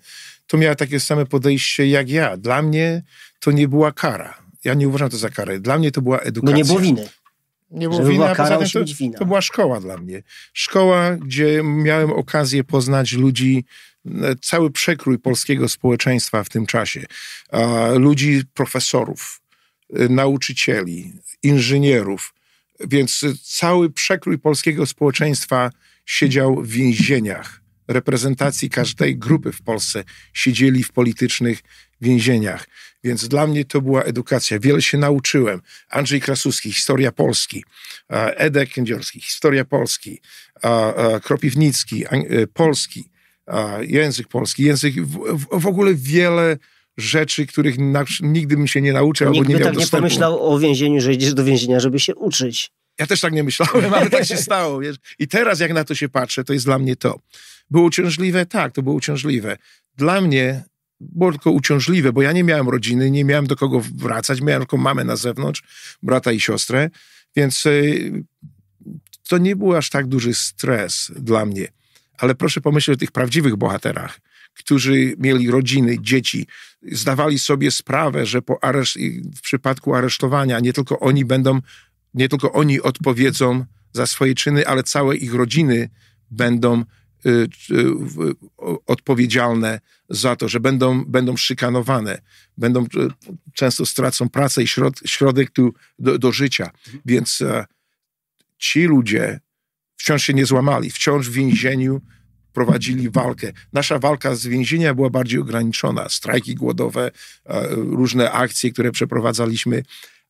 to 0.47 0.57
miała 0.57 0.75
takie 0.75 1.01
same 1.01 1.27
podejście 1.27 1.87
jak 1.87 2.11
ja. 2.11 2.37
Dla 2.37 2.63
mnie 2.63 3.03
to 3.41 3.51
nie 3.51 3.69
była 3.69 3.93
kara. 3.93 4.45
Ja 4.65 4.75
nie 4.75 4.89
uważam 4.89 5.11
to 5.11 5.17
za 5.17 5.31
karę. 5.31 5.61
Dla 5.61 5.79
mnie 5.79 5.91
to 5.91 6.03
była 6.03 6.19
edukacja. 6.19 6.53
Bo 6.53 6.59
nie 6.59 6.65
było 6.65 6.79
winy. 6.81 7.09
Nie 7.71 7.89
było 7.89 8.05
winy, 8.05 8.25
a 8.25 8.35
poza 8.35 8.59
tym 8.59 8.69
to, 9.13 9.19
to 9.19 9.25
była 9.25 9.41
szkoła 9.41 9.81
dla 9.81 9.97
mnie. 9.97 10.23
Szkoła, 10.53 11.17
gdzie 11.17 11.63
miałem 11.65 12.11
okazję 12.11 12.65
poznać 12.65 13.13
ludzi, 13.13 13.65
e, 14.07 14.11
cały 14.43 14.71
przekrój 14.71 15.19
polskiego 15.19 15.69
społeczeństwa 15.69 16.45
w 16.45 16.49
tym 16.49 16.67
czasie. 16.67 17.05
Ludzi, 17.97 18.43
profesorów, 18.55 19.41
nauczycieli, 19.91 21.13
inżynierów, 21.43 22.35
więc 22.81 23.25
cały 23.43 23.91
przekrój 23.91 24.39
polskiego 24.39 24.87
społeczeństwa 24.87 25.71
siedział 26.07 26.63
w 26.63 26.69
więzieniach. 26.69 27.61
Reprezentacji 27.89 28.71
każdej 28.71 29.17
grupy 29.17 29.53
w 29.53 29.63
Polsce 29.63 30.05
siedzieli 30.33 30.83
w 30.85 30.93
politycznych 30.93 31.63
więzieniach. 32.01 32.67
Więc 33.05 33.29
dla 33.29 33.47
mnie 33.47 33.65
to 33.65 33.81
była 33.81 34.03
edukacja. 34.03 34.59
Wiele 34.59 34.83
się 34.83 34.99
nauczyłem. 34.99 35.61
Andrzej 35.89 36.21
Krasuski, 36.21 36.73
historia 36.73 37.13
Polski. 37.13 37.65
Edek 38.09 38.71
Kędziorski, 38.71 39.21
historia 39.21 39.65
Polski. 39.65 40.21
Kropiwnicki, 41.23 42.05
y, 42.05 42.47
polski. 42.47 43.11
Język 43.81 44.29
polski. 44.29 44.63
Język, 44.63 44.95
w 45.53 45.67
ogóle 45.67 45.95
wiele 45.95 46.59
rzeczy, 46.97 47.47
których 47.47 47.79
na, 47.79 48.05
nigdy 48.21 48.57
bym 48.57 48.67
się 48.67 48.81
nie 48.81 48.93
nauczył 48.93 49.29
Nikt 49.29 49.39
albo 49.39 49.49
nie 49.49 49.55
miał 49.55 49.65
tak 49.65 49.75
dostępu. 49.75 49.97
nie 49.97 50.01
pomyślał 50.01 50.53
o 50.53 50.59
więzieniu, 50.59 51.01
że 51.01 51.13
idziesz 51.13 51.35
do 51.35 51.45
więzienia, 51.45 51.81
żeby 51.81 52.01
się 52.01 52.15
uczyć. 52.15 52.71
Ja 52.99 53.07
też 53.07 53.21
tak 53.21 53.33
nie 53.33 53.43
myślałem, 53.43 53.95
ale 53.95 54.11
tak 54.11 54.25
się 54.25 54.37
stało. 54.37 54.81
Wiesz? 54.81 54.97
I 55.19 55.29
teraz 55.29 55.61
jak 55.61 55.73
na 55.73 55.85
to 55.85 55.95
się 55.95 56.09
patrzę, 56.09 56.45
to 56.45 56.53
jest 56.53 56.65
dla 56.65 56.79
mnie 56.79 56.97
to. 56.97 57.21
Było 57.71 57.85
uciążliwe? 57.85 58.47
Tak, 58.47 58.73
to 58.73 58.83
było 58.83 58.95
uciążliwe. 58.97 59.57
Dla 59.97 60.21
mnie 60.21 60.65
było 61.01 61.31
tylko 61.31 61.51
uciążliwe, 61.51 62.13
bo 62.13 62.23
ja 62.23 62.33
nie 62.33 62.45
miałem 62.45 62.69
rodziny, 62.69 63.11
nie 63.11 63.25
miałem 63.25 63.47
do 63.47 63.57
kogo 63.57 63.83
wracać, 63.95 64.41
miałem 64.41 64.63
tylko 64.63 64.77
mamę 64.77 65.05
na 65.05 65.17
zewnątrz, 65.17 65.63
brata 66.03 66.33
i 66.33 66.41
siostrę, 66.41 66.91
więc 67.37 67.67
y, 67.67 68.25
to 69.29 69.39
nie 69.39 69.57
był 69.57 69.77
aż 69.77 69.91
tak 69.91 70.07
duży 70.07 70.35
stres 70.35 71.13
dla 71.17 71.47
mnie. 71.47 71.69
Ale 72.19 72.35
proszę 72.35 72.61
pomyśleć 72.61 72.97
o 72.97 73.01
tych 73.01 73.13
prawdziwych 73.13 73.57
bohaterach, 73.57 74.21
którzy 74.55 75.15
mieli 75.19 75.51
rodziny, 75.51 75.97
dzieci, 76.01 76.47
zdawali 76.93 77.39
sobie 77.39 77.71
sprawę, 77.71 78.27
że 78.27 78.43
po 78.43 78.65
areszt, 78.65 78.99
w 79.37 79.41
przypadku 79.41 79.95
aresztowania 79.95 80.61
nie 80.61 80.73
tylko 80.73 81.01
oni 81.01 81.25
będą, 81.25 81.61
nie 82.15 82.29
tylko 82.29 82.53
oni 82.53 82.81
odpowiedzą 82.81 83.65
za 83.93 84.07
swoje 84.07 84.35
czyny, 84.35 84.67
ale 84.67 84.83
całe 84.83 85.17
ich 85.17 85.35
rodziny 85.35 85.91
będą 86.31 86.85
y, 87.27 87.49
y, 87.71 87.87
odpowiedzialne 88.87 89.81
za 90.09 90.37
to, 90.37 90.49
że 90.49 90.61
będą, 90.61 91.05
będą 91.05 91.37
szykanowane, 91.37 92.21
będą, 92.59 92.85
y, 92.85 92.87
często 93.55 93.87
stracą 93.87 94.29
pracę 94.29 94.63
i 94.63 94.67
środ, 94.67 95.01
środek 95.07 95.51
tu 95.51 95.75
do, 95.99 96.19
do 96.19 96.33
życia. 96.33 96.71
Więc 97.05 97.41
e, 97.41 97.67
ci 98.59 98.83
ludzie 98.85 99.41
wciąż 99.97 100.23
się 100.23 100.35
nie 100.35 100.47
złamali, 100.47 100.91
wciąż 100.91 101.29
w 101.29 101.33
więzieniu 101.33 102.01
prowadzili 102.55 103.11
walkę. 103.11 103.53
Nasza 103.73 103.99
walka 103.99 104.35
z 104.35 104.47
więzienia 104.47 104.95
była 104.95 105.11
bardziej 105.11 105.41
ograniczona. 105.41 106.09
Strajki 106.09 106.55
głodowe, 106.55 107.11
e, 107.47 107.67
różne 107.75 108.33
akcje, 108.33 108.73
które 108.73 108.93
przeprowadzaliśmy, 108.93 109.83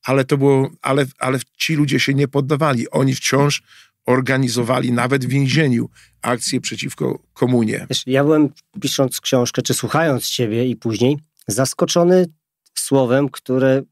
ale 0.02 0.24
to 0.24 0.38
było, 0.38 0.70
ale, 0.82 1.06
ale 1.18 1.38
ci 1.58 1.74
ludzie 1.74 2.00
się 2.00 2.14
nie 2.14 2.28
poddawali. 2.28 2.90
Oni 2.90 3.14
wciąż 3.14 3.62
organizowali 4.06 4.92
nawet 4.92 5.26
w 5.26 5.28
więzieniu 5.28 5.88
akcje 6.22 6.60
przeciwko 6.60 7.18
komunie. 7.32 7.86
Ja 8.06 8.24
byłem 8.24 8.48
pisząc 8.80 9.20
książkę, 9.20 9.62
czy 9.62 9.74
słuchając 9.74 10.28
ciebie 10.28 10.66
i 10.66 10.76
później, 10.76 11.18
zaskoczony 11.48 12.26
słowem, 12.74 13.28
które 13.28 13.82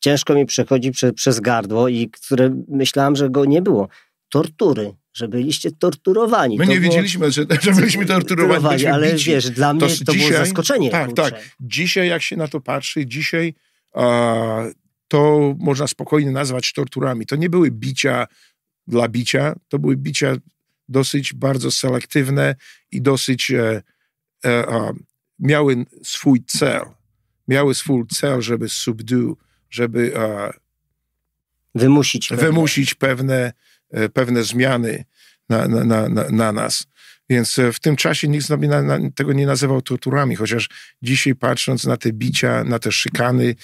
ciężko 0.00 0.34
mi 0.34 0.46
przechodzi 0.46 0.90
prze, 0.90 1.12
przez 1.12 1.40
gardło 1.40 1.88
i 1.88 2.10
które 2.10 2.62
myślałem, 2.68 3.16
że 3.16 3.30
go 3.30 3.44
nie 3.44 3.62
było. 3.62 3.88
Tortury 4.28 4.92
że 5.14 5.28
byliście 5.28 5.72
torturowani. 5.72 6.58
My 6.58 6.66
to 6.66 6.72
nie 6.72 6.80
było... 6.80 6.92
wiedzieliśmy, 6.92 7.30
że, 7.30 7.46
że 7.62 7.72
byliśmy 7.72 8.06
torturowani. 8.06 8.86
ale 8.86 9.12
bici. 9.12 9.30
wiesz, 9.30 9.50
dla 9.50 9.74
mnie 9.74 9.80
to, 9.80 10.04
to 10.04 10.12
dzisiaj, 10.12 10.28
było 10.28 10.44
zaskoczenie. 10.44 10.90
Tak, 10.90 11.06
kurczę. 11.06 11.22
tak. 11.22 11.40
Dzisiaj 11.60 12.08
jak 12.08 12.22
się 12.22 12.36
na 12.36 12.48
to 12.48 12.60
patrzy, 12.60 13.06
dzisiaj 13.06 13.54
a, 13.92 14.64
to 15.08 15.54
można 15.58 15.86
spokojnie 15.86 16.30
nazwać 16.30 16.72
torturami. 16.72 17.26
To 17.26 17.36
nie 17.36 17.50
były 17.50 17.70
bicia 17.70 18.26
dla 18.86 19.08
bicia, 19.08 19.54
to 19.68 19.78
były 19.78 19.96
bicia 19.96 20.36
dosyć 20.88 21.32
bardzo 21.32 21.70
selektywne 21.70 22.54
i 22.92 23.02
dosyć 23.02 23.50
e, 23.50 23.82
e, 24.44 24.66
a, 24.68 24.92
miały 25.38 25.86
swój 26.02 26.44
cel. 26.46 26.82
Miały 27.48 27.74
swój 27.74 28.06
cel, 28.06 28.42
żeby 28.42 28.68
subdue, 28.68 29.36
żeby 29.70 30.12
wymusić 31.74 32.28
pewne. 32.28 32.46
wymusić 32.46 32.94
pewne 32.94 33.52
pewne 34.12 34.42
zmiany. 34.42 35.04
na, 35.48 35.68
na, 35.68 36.08
na, 36.08 36.24
na 36.30 36.52
nas. 36.52 36.86
Więc 37.30 37.60
w 37.72 37.80
tym 37.80 37.96
czasie 37.96 38.28
nikt 38.28 38.46
z 38.46 38.50
na, 38.50 38.82
na, 38.82 38.98
tego 39.14 39.32
nie 39.32 39.46
nazywał 39.46 39.82
torturami, 39.82 40.36
chociaż 40.36 40.68
dzisiaj 41.02 41.34
patrząc 41.34 41.84
na 41.84 41.96
te 41.96 42.12
bicia, 42.12 42.64
na 42.64 42.78
te 42.78 42.92
szykany, 42.92 43.54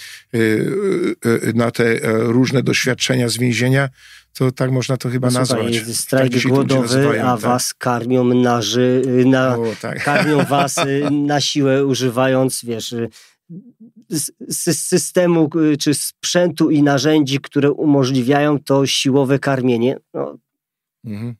na 1.54 1.70
te 1.70 1.98
różne 2.18 2.62
doświadczenia 2.62 3.28
z 3.28 3.38
więzienia, 3.38 3.88
to 4.32 4.52
tak 4.52 4.70
można 4.70 4.96
to 4.96 5.08
chyba 5.08 5.30
no, 5.30 5.38
nazwać. 5.38 5.76
Słuchaj, 5.76 5.94
strajk 5.94 6.32
tak 6.32 6.42
głodowy, 6.42 7.22
a 7.22 7.24
tak? 7.24 7.40
was 7.40 7.74
karmią 7.74 8.24
na, 8.24 8.60
na 9.24 9.56
o, 9.56 9.64
tak. 9.80 10.04
karmią 10.04 10.44
was 10.44 10.76
na 11.26 11.40
siłę 11.40 11.86
używając, 11.86 12.64
wiesz, 12.64 12.94
systemu 14.70 15.50
czy 15.78 15.94
sprzętu 15.94 16.70
i 16.70 16.82
narzędzi, 16.82 17.40
które 17.40 17.72
umożliwiają 17.72 18.58
to 18.58 18.86
siłowe 18.86 19.38
karmienie. 19.38 19.96
No. 20.14 20.38
Mhm. 21.04 21.34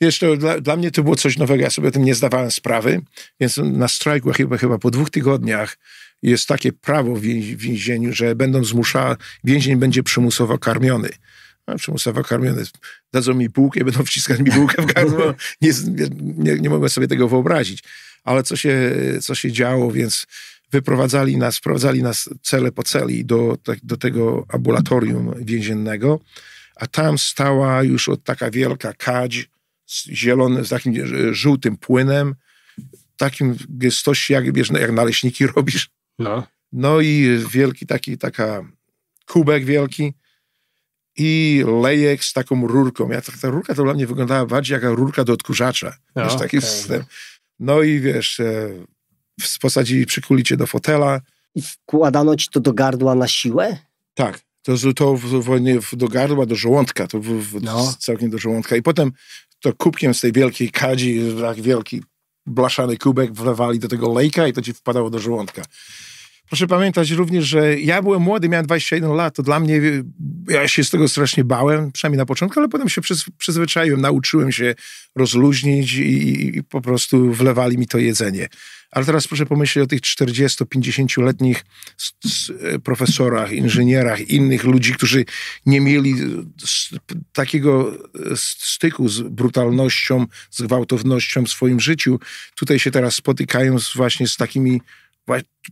Wiesz, 0.00 0.18
to 0.18 0.36
dla, 0.36 0.60
dla, 0.60 0.76
mnie 0.76 0.90
to 0.90 1.02
było 1.02 1.16
coś 1.16 1.38
nowego, 1.38 1.62
ja 1.62 1.70
sobie 1.70 1.88
o 1.88 1.90
tym 1.90 2.04
nie 2.04 2.14
zdawałem 2.14 2.50
sprawy, 2.50 3.00
więc 3.40 3.56
na 3.56 3.88
strajku 3.88 4.32
chyba, 4.32 4.58
chyba 4.58 4.78
po 4.78 4.90
dwóch 4.90 5.10
tygodniach 5.10 5.78
jest 6.22 6.48
takie 6.48 6.72
prawo 6.72 7.14
w 7.14 7.20
więzieniu, 7.56 8.12
że 8.12 8.34
będą 8.34 8.64
zmuszał, 8.64 9.14
więzień 9.44 9.76
będzie 9.76 10.02
przymusowo 10.02 10.58
karmiony. 10.58 11.08
No, 11.68 11.76
przymusowo 11.76 12.22
karmiony. 12.22 12.64
Dadzą 13.12 13.34
mi 13.34 13.48
bułkę, 13.48 13.84
będą 13.84 14.04
wciskać 14.04 14.40
mi 14.40 14.50
bułkę 14.50 14.82
w 14.82 14.86
gardło. 14.86 15.34
Nie, 15.60 15.70
nie, 16.20 16.54
nie 16.54 16.88
sobie 16.88 17.08
tego 17.08 17.28
wyobrazić. 17.28 17.82
Ale 18.24 18.42
co 18.42 18.56
się, 18.56 18.92
co 19.20 19.34
się 19.34 19.52
działo, 19.52 19.92
więc 19.92 20.26
wyprowadzali 20.72 21.36
nas, 21.36 21.58
wprowadzali 21.58 22.02
nas 22.02 22.28
cele 22.42 22.72
po 22.72 22.82
celi 22.82 23.24
do, 23.24 23.58
do 23.82 23.96
tego 23.96 24.46
ambulatorium 24.48 25.34
więziennego, 25.38 26.20
a 26.76 26.86
tam 26.86 27.18
stała 27.18 27.82
już 27.82 28.08
od 28.08 28.24
taka 28.24 28.50
wielka 28.50 28.92
kadź 28.92 29.50
z 29.86 30.06
zielonym, 30.06 30.64
z 30.64 30.68
takim 30.68 30.94
żółtym 31.34 31.76
płynem, 31.76 32.34
takim 33.16 33.56
gestości, 33.68 34.32
jak, 34.32 34.52
wiesz, 34.52 34.70
jak 34.70 34.92
naleśniki 34.92 35.46
robisz. 35.56 35.90
No. 36.18 36.46
No 36.72 37.00
i 37.00 37.38
wielki 37.50 37.86
taki, 37.86 38.18
taka 38.18 38.62
kubek 39.26 39.64
wielki 39.64 40.12
i 41.16 41.62
lejek 41.82 42.24
z 42.24 42.32
taką 42.32 42.66
rurką. 42.66 43.10
Ja, 43.10 43.20
ta, 43.20 43.32
ta 43.42 43.50
rurka 43.50 43.74
to 43.74 43.84
dla 43.84 43.94
mnie 43.94 44.06
wyglądała 44.06 44.46
bardziej 44.46 44.74
jak 44.74 44.84
rurka 44.84 45.24
do 45.24 45.32
odkurzacza. 45.32 45.96
No, 46.16 46.24
wiesz, 46.24 46.36
taki 46.36 46.58
okay. 46.58 47.04
No 47.58 47.82
i 47.82 48.00
wiesz, 48.00 48.40
e, 48.40 48.70
posadzili, 49.60 50.06
przykuli 50.06 50.42
cię 50.42 50.56
do 50.56 50.66
fotela. 50.66 51.20
I 51.54 51.62
wkładano 51.62 52.36
ci 52.36 52.48
to 52.48 52.60
do 52.60 52.72
gardła 52.72 53.14
na 53.14 53.28
siłę? 53.28 53.78
Tak. 54.14 54.40
To, 54.62 54.72
to 54.96 55.16
w, 55.16 55.20
w, 55.80 55.96
do 55.96 56.08
gardła, 56.08 56.46
do 56.46 56.54
żołądka, 56.54 57.06
to 57.06 57.20
w, 57.20 57.62
no. 57.62 57.94
całkiem 57.98 58.30
do 58.30 58.38
żołądka. 58.38 58.76
I 58.76 58.82
potem 58.82 59.12
to 59.60 59.72
kubkiem 59.72 60.14
z 60.14 60.20
tej 60.20 60.32
wielkiej 60.32 60.70
kadzi, 60.70 61.20
tak 61.40 61.60
wielki 61.60 62.02
blaszany 62.46 62.96
kubek 62.96 63.32
wlewali 63.32 63.78
do 63.78 63.88
tego 63.88 64.12
lejka 64.12 64.46
i 64.46 64.52
to 64.52 64.62
ci 64.62 64.72
wpadało 64.72 65.10
do 65.10 65.18
żołądka. 65.18 65.62
Proszę 66.52 66.66
pamiętać 66.66 67.10
również, 67.10 67.44
że 67.44 67.80
ja 67.80 68.02
byłem 68.02 68.22
młody, 68.22 68.48
miałem 68.48 68.66
21 68.66 69.12
lat, 69.12 69.36
to 69.36 69.42
dla 69.42 69.60
mnie, 69.60 69.80
ja 70.48 70.68
się 70.68 70.84
z 70.84 70.90
tego 70.90 71.08
strasznie 71.08 71.44
bałem, 71.44 71.92
przynajmniej 71.92 72.18
na 72.18 72.26
początku, 72.26 72.60
ale 72.60 72.68
potem 72.68 72.88
się 72.88 73.00
przyz, 73.00 73.24
przyzwyczaiłem, 73.38 74.00
nauczyłem 74.00 74.52
się 74.52 74.74
rozluźnić 75.16 75.94
i, 75.94 76.56
i 76.56 76.64
po 76.64 76.80
prostu 76.80 77.32
wlewali 77.32 77.78
mi 77.78 77.86
to 77.86 77.98
jedzenie. 77.98 78.48
Ale 78.90 79.04
teraz 79.06 79.28
proszę 79.28 79.46
pomyśleć 79.46 79.84
o 79.84 79.86
tych 79.86 80.00
40-50-letnich 80.00 81.64
profesorach, 82.84 83.52
inżynierach, 83.52 84.20
innych 84.20 84.64
ludzi, 84.64 84.92
którzy 84.92 85.24
nie 85.66 85.80
mieli 85.80 86.14
takiego 87.32 87.98
styku 88.36 89.08
z 89.08 89.20
brutalnością, 89.20 90.26
z 90.50 90.62
gwałtownością 90.62 91.44
w 91.44 91.50
swoim 91.50 91.80
życiu. 91.80 92.18
Tutaj 92.54 92.78
się 92.78 92.90
teraz 92.90 93.14
spotykają 93.14 93.76
właśnie 93.94 94.28
z 94.28 94.36
takimi 94.36 94.80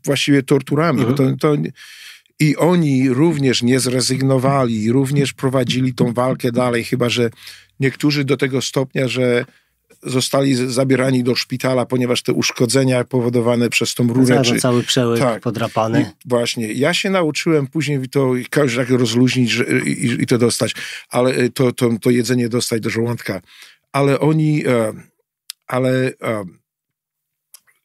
właściwie 0.05 0.43
torturami. 0.43 1.01
Mhm. 1.01 1.17
To, 1.17 1.49
to, 1.49 1.63
I 2.41 2.57
oni 2.57 3.09
również 3.09 3.63
nie 3.63 3.81
zrezygnowali, 3.81 4.93
również 4.93 5.33
prowadzili 5.33 5.95
tą 5.95 6.13
walkę 6.13 6.53
dalej, 6.53 6.85
chyba 6.85 7.09
że 7.09 7.31
niektórzy 7.81 8.25
do 8.25 8.37
tego 8.37 8.63
stopnia, 8.63 9.09
że 9.09 9.45
zostali 10.03 10.55
zabierani 10.55 11.25
do 11.25 11.35
szpitala, 11.35 11.87
ponieważ 11.87 12.23
te 12.23 12.33
uszkodzenia 12.33 13.05
powodowane 13.05 13.69
przez 13.69 13.95
tą 13.95 14.09
rurę... 14.13 14.43
Czy, 14.43 14.57
cały 14.57 14.83
przełyk 14.83 15.21
tak, 15.21 15.43
podrapany. 15.43 16.01
I 16.01 16.29
właśnie. 16.29 16.73
Ja 16.73 16.95
się 16.95 17.11
nauczyłem 17.11 17.67
później 17.67 18.09
to 18.09 18.33
tak 18.77 18.91
rozluźnić 18.91 19.59
i, 19.87 20.23
i, 20.23 20.27
to 20.27 20.39
dostać, 20.39 20.75
ale 21.09 21.31
e, 21.31 21.49
to, 21.49 21.73
to, 21.73 21.91
to 22.01 22.11
jedzenie 22.11 22.49
dostać 22.49 22.81
do 22.81 22.91
żołądka. 22.91 23.41
Ale 23.93 24.21
oni... 24.21 24.67
E, 24.67 24.93
ale 25.67 26.13
e, 26.23 26.45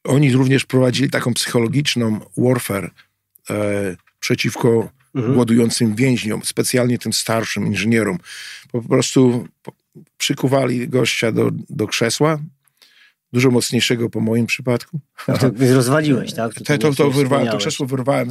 oni 0.06 0.34
również 0.34 0.66
prowadzili 0.66 1.10
taką 1.10 1.34
psychologiczną 1.34 2.20
warfare 2.38 2.92
e, 3.50 3.96
przeciwko 4.20 4.90
mhm. 5.16 5.34
głodującym 5.34 5.96
więźniom, 5.96 6.42
specjalnie 6.44 6.98
tym 6.98 7.14
starszym 7.14 7.68
inżynierom. 7.68 8.18
Po 8.72 8.82
prostu 8.82 9.48
przykuwali 10.18 10.90
gościa 10.90 11.32
do, 11.32 11.52
do 11.70 11.88
krzesła, 11.88 12.40
dużo 13.34 13.52
mocniejszego 13.52 14.10
po 14.10 14.20
moim 14.20 14.46
przypadku. 14.46 15.00
To 15.26 15.52
rozwaliłeś, 15.74 16.34
tak? 16.34 16.54
To, 16.54 16.64
to, 16.64 16.78
to, 16.78 16.94
to 16.94 17.12
wyrwałem, 17.12 17.48
to 17.48 17.58
krzesło 17.58 17.86
wyrwałem. 17.86 18.30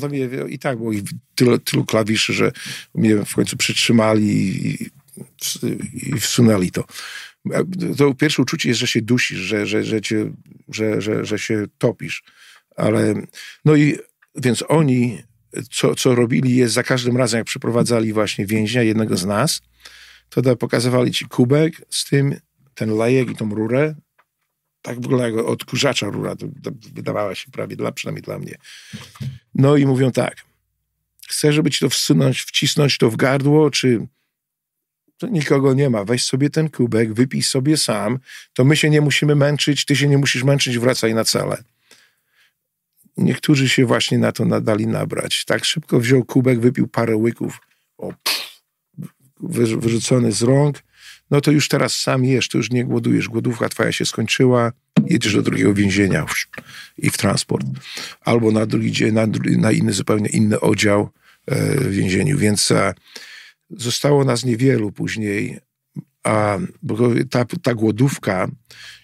I 0.49 0.59
tak 0.59 0.79
było 0.79 0.93
i 0.93 1.03
tylu, 1.35 1.59
tylu 1.59 1.85
klawiszy, 1.85 2.33
że 2.33 2.53
mnie 2.95 3.17
w 3.17 3.35
końcu 3.35 3.57
przytrzymali 3.57 4.27
i, 4.67 4.91
i 5.93 6.21
wsunęli 6.21 6.71
to 6.71 6.85
to 7.97 8.15
pierwsze 8.15 8.43
uczucie 8.43 8.69
jest, 8.69 8.81
że 8.81 8.87
się 8.87 9.03
dusisz, 9.03 9.39
że, 9.39 9.67
że, 9.67 9.85
że, 9.85 10.01
cię, 10.01 10.33
że, 10.69 11.01
że, 11.01 11.25
że 11.25 11.39
się 11.39 11.65
topisz. 11.79 12.23
Ale 12.77 13.15
no 13.65 13.77
i 13.77 13.99
więc 14.35 14.65
oni, 14.69 15.23
co, 15.71 15.95
co 15.95 16.15
robili 16.15 16.57
jest 16.57 16.75
za 16.75 16.83
każdym 16.83 17.17
razem, 17.17 17.39
jak 17.39 17.47
przyprowadzali 17.47 18.13
właśnie 18.13 18.47
więźnia, 18.47 18.83
jednego 18.83 19.17
z 19.17 19.27
nas, 19.27 19.63
to 20.29 20.57
pokazywali 20.57 21.13
ci 21.13 21.25
kubek 21.25 21.83
z 21.91 22.05
tym, 22.05 22.41
ten 22.75 22.97
lejek 22.97 23.31
i 23.31 23.37
tą 23.37 23.55
rurę. 23.55 23.95
Tak 24.83 25.01
wygląda 25.01 25.29
jak 25.29 25.37
odkurzacza 25.37 26.07
rura, 26.07 26.37
to, 26.37 26.47
to 26.63 26.71
wydawała 26.93 27.35
się 27.35 27.51
prawie, 27.51 27.77
dla, 27.77 27.93
przynajmniej 27.93 28.23
dla 28.23 28.39
mnie. 28.39 28.55
No 29.55 29.77
i 29.77 29.87
mówią 29.87 30.13
tak, 30.13 30.37
chcę, 31.29 31.53
żeby 31.53 31.71
ci 31.71 31.81
to 31.81 31.91
wsunąć, 31.91 32.41
wcisnąć 32.41 32.99
to 32.99 33.11
w 33.11 33.17
gardło, 33.17 33.71
czy 33.71 34.07
to 35.19 35.27
nikogo 35.27 35.75
nie 35.75 35.91
ma. 35.91 36.05
Weź 36.05 36.25
sobie 36.25 36.51
ten 36.51 36.71
kubek, 36.71 37.13
wypij 37.13 37.43
sobie 37.43 37.77
sam, 37.77 38.19
to 38.53 38.65
my 38.65 38.77
się 38.77 38.91
nie 38.91 39.01
musimy 39.01 39.35
męczyć, 39.35 39.85
ty 39.85 39.97
się 39.97 40.09
nie 40.09 40.19
musisz 40.19 40.45
męczyć, 40.45 40.79
wracaj 40.79 41.15
na 41.15 41.25
cele. 41.25 41.65
Niektórzy 43.17 43.69
się 43.69 43.87
właśnie 43.87 44.19
na 44.19 44.33
to 44.33 44.45
nadali 44.45 44.87
nabrać. 44.87 45.45
Tak 45.45 45.65
szybko 45.65 46.01
wziął 46.01 46.25
kubek, 46.25 46.61
wypił 46.61 46.89
parę 46.89 47.17
łyków, 47.17 47.61
o, 47.99 48.13
pff, 48.23 48.63
wyrzucony 49.81 50.33
z 50.33 50.43
rąk. 50.43 50.83
No 51.31 51.41
to 51.41 51.51
już 51.51 51.69
teraz 51.69 51.97
sam 51.97 52.25
jesz, 52.25 52.49
to 52.49 52.59
już 52.59 52.71
nie 52.71 52.85
głodujesz. 52.85 53.29
Głodówka 53.29 53.69
twoja 53.69 53.93
się 53.93 54.07
skończyła, 54.07 54.73
jedziesz 55.07 55.35
do 55.35 55.43
drugiego 55.43 55.75
więzienia 55.75 56.27
i 56.99 57.11
w 57.11 57.17
transport. 57.17 57.67
Albo 58.21 58.53
na 58.53 58.67
drugi 58.67 58.93
dzień, 58.93 59.13
na, 59.13 59.27
na 59.59 59.73
inny, 59.73 59.93
zupełnie 59.93 60.29
inny 60.29 60.61
oddział 60.61 61.11
e, 61.47 61.75
w 61.81 61.91
więzieniu. 61.91 62.39
Więc 62.39 62.71
e, 62.71 62.95
Zostało 63.79 64.25
nas 64.25 64.45
niewielu 64.45 64.93
później, 64.93 65.59
a 66.25 66.59
ta, 67.31 67.45
ta 67.63 67.75
głodówka 67.75 68.49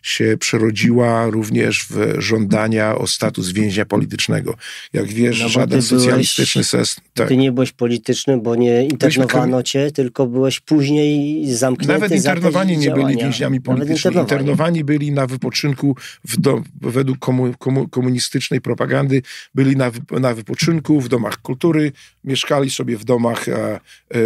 się 0.02 0.36
przerodziła 0.40 1.26
również 1.26 1.86
w 1.90 2.14
żądania 2.18 2.94
o 2.94 3.06
status 3.06 3.50
więźnia 3.50 3.86
politycznego. 3.86 4.54
Jak 4.92 5.06
wiesz, 5.06 5.40
no 5.40 5.48
żaden 5.48 5.82
socjalistyczny 5.82 6.64
system... 6.64 7.04
Tak. 7.14 7.28
Ty 7.28 7.36
nie 7.36 7.52
byłeś 7.52 7.72
polityczny, 7.72 8.38
bo 8.38 8.54
nie 8.54 8.86
internowano 8.86 9.62
cię, 9.62 9.90
tylko 9.90 10.26
byłeś 10.26 10.60
później 10.60 11.44
zamknięty 11.54 11.92
Nawet 11.92 12.12
internowani 12.12 12.78
nie 12.78 12.90
byli 12.90 13.16
więźniami 13.16 13.60
politycznymi. 13.60 13.96
Internowani. 13.96 14.24
internowani. 14.24 14.84
byli 14.84 15.12
na 15.12 15.26
wypoczynku 15.26 15.96
w 16.24 16.40
do, 16.40 16.62
według 16.80 17.18
komu, 17.18 17.54
komu, 17.58 17.88
komunistycznej 17.88 18.60
propagandy, 18.60 19.22
byli 19.54 19.76
na, 19.76 19.90
na 20.10 20.34
wypoczynku 20.34 21.00
w 21.00 21.08
domach 21.08 21.42
kultury, 21.42 21.92
mieszkali 22.24 22.70
sobie 22.70 22.96
w 22.96 23.04
domach, 23.04 23.48
e, 23.48 23.80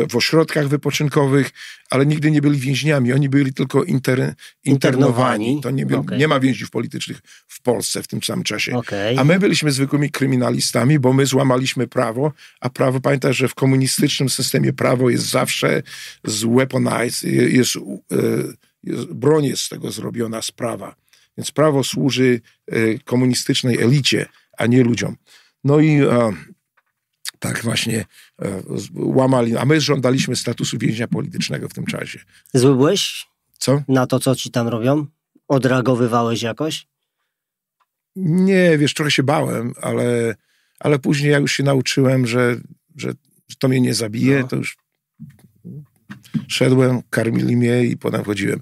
w 0.09 0.17
ośrodkach 0.17 0.69
wypoczynkowych, 0.69 1.51
ale 1.91 2.07
nigdy 2.07 2.31
nie 2.31 2.43
byli 2.43 2.59
więźniami. 2.59 3.13
Oni 3.13 3.29
byli 3.29 3.53
tylko 3.53 3.85
inter, 3.85 4.35
internowani. 4.65 5.61
To 5.65 5.71
nie, 5.71 5.87
okay. 5.99 6.19
nie 6.19 6.29
ma 6.29 6.41
więźniów 6.41 6.71
politycznych 6.71 7.21
w 7.49 7.63
Polsce 7.63 8.03
w 8.03 8.07
tym 8.09 8.23
samym 8.23 8.45
czasie. 8.45 8.77
Okay. 8.77 9.19
A 9.19 9.25
my 9.25 9.39
byliśmy 9.39 9.73
zwykłymi 9.73 10.11
kryminalistami, 10.11 10.99
bo 10.99 11.13
my 11.13 11.27
złamaliśmy 11.27 11.87
prawo, 11.87 12.33
a 12.61 12.71
prawo, 12.71 13.01
pamiętaj, 13.01 13.35
że 13.35 13.49
w 13.49 13.55
komunistycznym 13.55 14.29
systemie 14.29 14.73
prawo 14.73 15.11
jest 15.11 15.31
zawsze 15.31 15.83
zweaponized, 16.25 17.33
jest, 17.33 17.77
e, 17.77 17.81
jest, 18.83 19.13
broń 19.13 19.45
jest 19.45 19.63
z 19.63 19.69
tego 19.69 19.91
zrobiona 19.91 20.43
sprawa. 20.43 20.95
Więc 21.39 21.51
prawo 21.51 21.85
służy 21.85 22.41
komunistycznej 23.05 23.81
elicie, 23.81 24.27
a 24.59 24.67
nie 24.67 24.83
ludziom. 24.83 25.17
No 25.65 25.81
i 25.81 26.01
tak 27.39 27.63
właśnie 27.63 28.05
e, 28.43 28.63
łamali, 28.95 29.57
a 29.57 29.65
my 29.65 29.81
żądaliśmy 29.81 30.37
statusu 30.37 30.79
więźnia 30.79 31.09
politycznego 31.09 31.69
w 31.69 31.75
tym 31.75 31.87
czasie. 31.87 32.19
Zły 32.55 32.77
byłeś? 32.77 33.27
Co? 33.59 33.83
Na 33.89 34.07
to, 34.07 34.21
co 34.21 34.37
ci 34.37 34.51
tam 34.51 34.69
robią? 34.69 35.07
Odreagowywałeś 35.49 36.43
jakoś? 36.43 36.87
Nie, 38.17 38.79
wiesz, 38.79 38.95
trochę 38.95 39.11
się 39.11 39.23
bałem, 39.23 39.75
ale, 39.83 40.35
ale 40.81 40.99
później 40.99 41.33
ja 41.33 41.39
już 41.39 41.53
się 41.53 41.63
nauczyłem, 41.63 42.27
że, 42.27 42.57
że 42.97 43.13
to 43.59 43.69
mnie 43.69 43.81
nie 43.81 43.95
zabije, 43.95 44.41
no. 44.41 44.49
to 44.49 44.57
już 44.57 44.77
szedłem, 46.49 47.03
karmili 47.11 47.57
mnie 47.57 47.85
i 47.85 47.97
potem 47.97 48.25
chodziłem. 48.25 48.61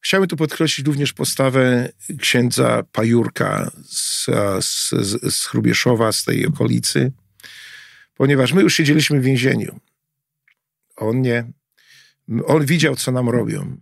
Chciałbym 0.00 0.28
tu 0.28 0.36
podkreślić 0.36 0.86
również 0.86 1.12
postawę 1.12 1.92
księdza 2.18 2.82
Pajurka 2.92 3.70
z, 3.84 4.26
z, 4.60 4.90
z, 4.90 5.34
z 5.34 5.46
Hrubieszowa, 5.46 6.12
z 6.12 6.24
tej 6.24 6.46
okolicy, 6.46 7.12
ponieważ 8.14 8.52
my 8.52 8.62
już 8.62 8.74
siedzieliśmy 8.74 9.20
w 9.20 9.24
więzieniu. 9.24 9.80
On 10.96 11.20
nie. 11.20 11.44
On 12.46 12.64
widział, 12.66 12.96
co 12.96 13.12
nam 13.12 13.28
robią. 13.28 13.76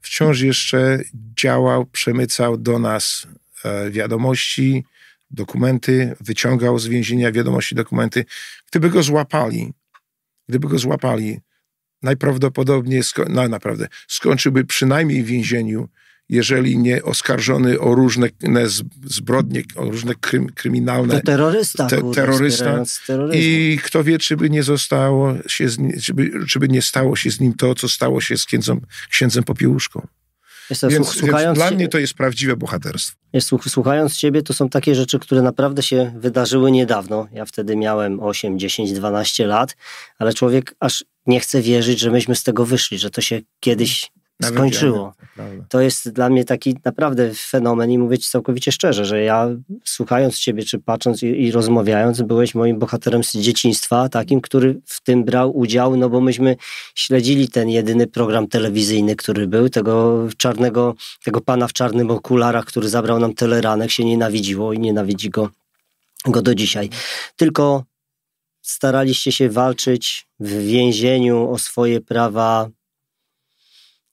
Wciąż 0.00 0.40
jeszcze 0.40 0.98
działał, 1.40 1.86
przemycał 1.86 2.56
do 2.56 2.78
nas 2.78 3.26
e, 3.64 3.90
wiadomości, 3.90 4.84
dokumenty, 5.30 6.16
wyciągał 6.20 6.78
z 6.78 6.86
więzienia 6.86 7.32
wiadomości, 7.32 7.74
dokumenty. 7.74 8.24
Gdyby 8.70 8.90
go 8.90 9.02
złapali, 9.02 9.72
gdyby 10.48 10.68
go 10.68 10.78
złapali, 10.78 11.40
najprawdopodobniej, 12.02 13.02
no 13.28 13.48
naprawdę, 13.48 13.88
skończyłby 14.08 14.64
przynajmniej 14.64 15.22
w 15.22 15.26
więzieniu, 15.26 15.88
jeżeli 16.28 16.78
nie 16.78 17.02
oskarżony 17.02 17.80
o 17.80 17.94
różne 17.94 18.28
zbrodnie, 19.04 19.62
o 19.76 19.84
różne 19.84 20.14
krym, 20.14 20.46
kryminalne... 20.54 21.14
To 21.14 21.26
terrorysta. 21.26 21.86
Te, 21.86 22.12
terrorysta. 22.14 22.82
I 23.32 23.78
kto 23.84 24.04
wie, 24.04 24.18
czy 24.18 24.36
by 24.36 24.50
nie 24.50 24.62
zostało 24.62 25.34
się, 25.46 25.66
czy 26.02 26.14
by, 26.14 26.30
czy 26.48 26.58
by 26.58 26.68
nie 26.68 26.82
stało 26.82 27.16
się 27.16 27.30
z 27.30 27.40
nim 27.40 27.54
to, 27.54 27.74
co 27.74 27.88
stało 27.88 28.20
się 28.20 28.36
z 28.36 28.44
księdzem, 28.44 28.80
księdzem 29.10 29.44
Popiełuszką. 29.44 30.06
Jestem, 30.70 30.90
więc, 30.90 31.08
słuchając 31.08 31.58
więc 31.58 31.68
dla 31.68 31.76
mnie 31.76 31.88
to 31.88 31.98
jest 31.98 32.14
prawdziwe 32.14 32.56
bohaterstwo. 32.56 33.16
Jest, 33.32 33.50
słuchając 33.68 34.16
ciebie, 34.16 34.42
to 34.42 34.54
są 34.54 34.68
takie 34.68 34.94
rzeczy, 34.94 35.18
które 35.18 35.42
naprawdę 35.42 35.82
się 35.82 36.14
wydarzyły 36.16 36.70
niedawno. 36.70 37.28
Ja 37.32 37.44
wtedy 37.44 37.76
miałem 37.76 38.20
8, 38.20 38.58
10, 38.58 38.92
12 38.92 39.46
lat, 39.46 39.76
ale 40.18 40.34
człowiek 40.34 40.74
aż 40.80 41.04
nie 41.26 41.40
chce 41.40 41.62
wierzyć, 41.62 42.00
że 42.00 42.10
myśmy 42.10 42.36
z 42.36 42.42
tego 42.42 42.66
wyszli, 42.66 42.98
że 42.98 43.10
to 43.10 43.20
się 43.20 43.40
kiedyś 43.60 44.10
skończyło. 44.42 45.14
Ja, 45.36 45.44
to 45.68 45.80
jest 45.80 46.10
dla 46.10 46.28
mnie 46.28 46.44
taki 46.44 46.76
naprawdę 46.84 47.30
fenomen 47.34 47.90
i 47.90 47.98
mówię 47.98 48.18
ci 48.18 48.30
całkowicie 48.30 48.72
szczerze, 48.72 49.04
że 49.04 49.22
ja 49.22 49.48
słuchając 49.84 50.38
ciebie, 50.38 50.62
czy 50.62 50.78
patrząc 50.78 51.22
i, 51.22 51.26
i, 51.26 51.52
rozmawiając, 51.52 52.22
byłeś 52.22 52.54
moim 52.54 52.78
bohaterem 52.78 53.24
z 53.24 53.32
dzieciństwa, 53.32 54.08
takim, 54.08 54.40
który 54.40 54.80
w 54.84 55.02
tym 55.02 55.24
brał 55.24 55.58
udział, 55.58 55.96
no 55.96 56.08
bo 56.08 56.20
myśmy 56.20 56.56
śledzili 56.94 57.48
ten 57.48 57.68
jedyny 57.68 58.06
program 58.06 58.46
telewizyjny, 58.46 59.16
który 59.16 59.46
był, 59.46 59.68
tego 59.68 60.26
czarnego, 60.36 60.94
tego 61.24 61.40
pana 61.40 61.68
w 61.68 61.72
czarnym 61.72 62.10
okularach, 62.10 62.64
który 62.64 62.88
zabrał 62.88 63.18
nam 63.18 63.34
teleranek, 63.34 63.90
się 63.90 64.04
nienawidziło 64.04 64.72
i 64.72 64.78
nienawidzi 64.78 65.30
go, 65.30 65.50
go 66.26 66.42
do 66.42 66.54
dzisiaj. 66.54 66.90
Tylko 67.36 67.84
staraliście 68.62 69.32
się 69.32 69.50
walczyć 69.50 70.26
w 70.40 70.62
więzieniu 70.66 71.50
o 71.50 71.58
swoje 71.58 72.00
prawa 72.00 72.68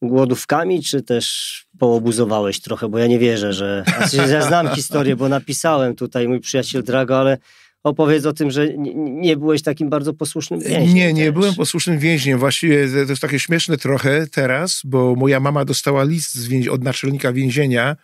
głodówkami, 0.07 0.83
czy 0.83 1.01
też 1.01 1.65
poobuzowałeś 1.79 2.59
trochę, 2.59 2.89
bo 2.89 2.97
ja 2.97 3.07
nie 3.07 3.19
wierzę, 3.19 3.53
że... 3.53 3.83
Znaczy, 3.97 4.31
ja 4.31 4.41
znam 4.41 4.75
historię, 4.75 5.15
bo 5.15 5.29
napisałem 5.29 5.95
tutaj 5.95 6.27
mój 6.27 6.39
przyjaciel 6.39 6.83
Drago, 6.83 7.19
ale 7.19 7.37
opowiedz 7.83 8.25
o 8.25 8.33
tym, 8.33 8.51
że 8.51 8.67
nie, 8.95 9.37
byłeś 9.37 9.61
takim 9.61 9.89
bardzo 9.89 10.13
posłusznym 10.13 10.59
więźniem. 10.59 10.95
Nie, 10.95 11.13
nie 11.13 11.25
też. 11.25 11.33
byłem 11.33 11.55
posłusznym 11.55 11.99
więźniem. 11.99 12.39
Właściwie 12.39 12.87
to 12.89 13.11
jest 13.11 13.21
takie 13.21 13.39
śmieszne 13.39 13.77
trochę 13.77 14.27
teraz, 14.27 14.81
bo 14.83 15.15
moja 15.15 15.39
mama 15.39 15.65
dostała 15.65 16.03
list 16.03 16.37
od 16.71 16.83
naczelnika 16.83 17.33
więzienia. 17.33 17.95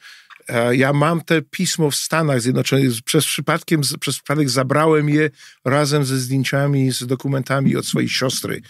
Ja 0.72 0.94
mam 0.94 1.22
te 1.22 1.42
pismo 1.42 1.92
w 1.92 1.96
Stanach 1.96 2.42
Zjednoczonych. 2.42 2.92
Przez, 3.06 3.26
przypadkiem, 3.26 3.82
przez 4.00 4.14
przypadek 4.14 4.50
zabrałem 4.50 5.10
je 5.10 5.30
razem 5.66 6.06
ze 6.06 6.18
zdjęciami, 6.18 6.92
z 6.92 7.08
dokumentami 7.08 7.76
od 7.76 7.86
swojej 7.86 8.10
siostry. 8.10 8.62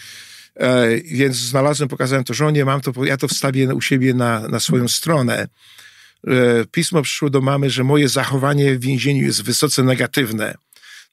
E, 0.59 0.87
więc 0.97 1.35
znalazłem, 1.35 1.89
pokazałem 1.89 2.23
to 2.23 2.33
żonie, 2.33 2.65
mam 2.65 2.81
to, 2.81 3.05
ja 3.05 3.17
to 3.17 3.27
wstawię 3.27 3.75
u 3.75 3.81
siebie 3.81 4.13
na, 4.13 4.47
na 4.47 4.59
swoją 4.59 4.87
stronę. 4.87 5.47
E, 6.27 6.31
pismo 6.71 7.01
przyszło 7.01 7.29
do 7.29 7.41
mamy, 7.41 7.69
że 7.69 7.83
moje 7.83 8.09
zachowanie 8.09 8.75
w 8.75 8.81
więzieniu 8.81 9.25
jest 9.25 9.43
wysoce 9.43 9.83
negatywne. 9.83 10.55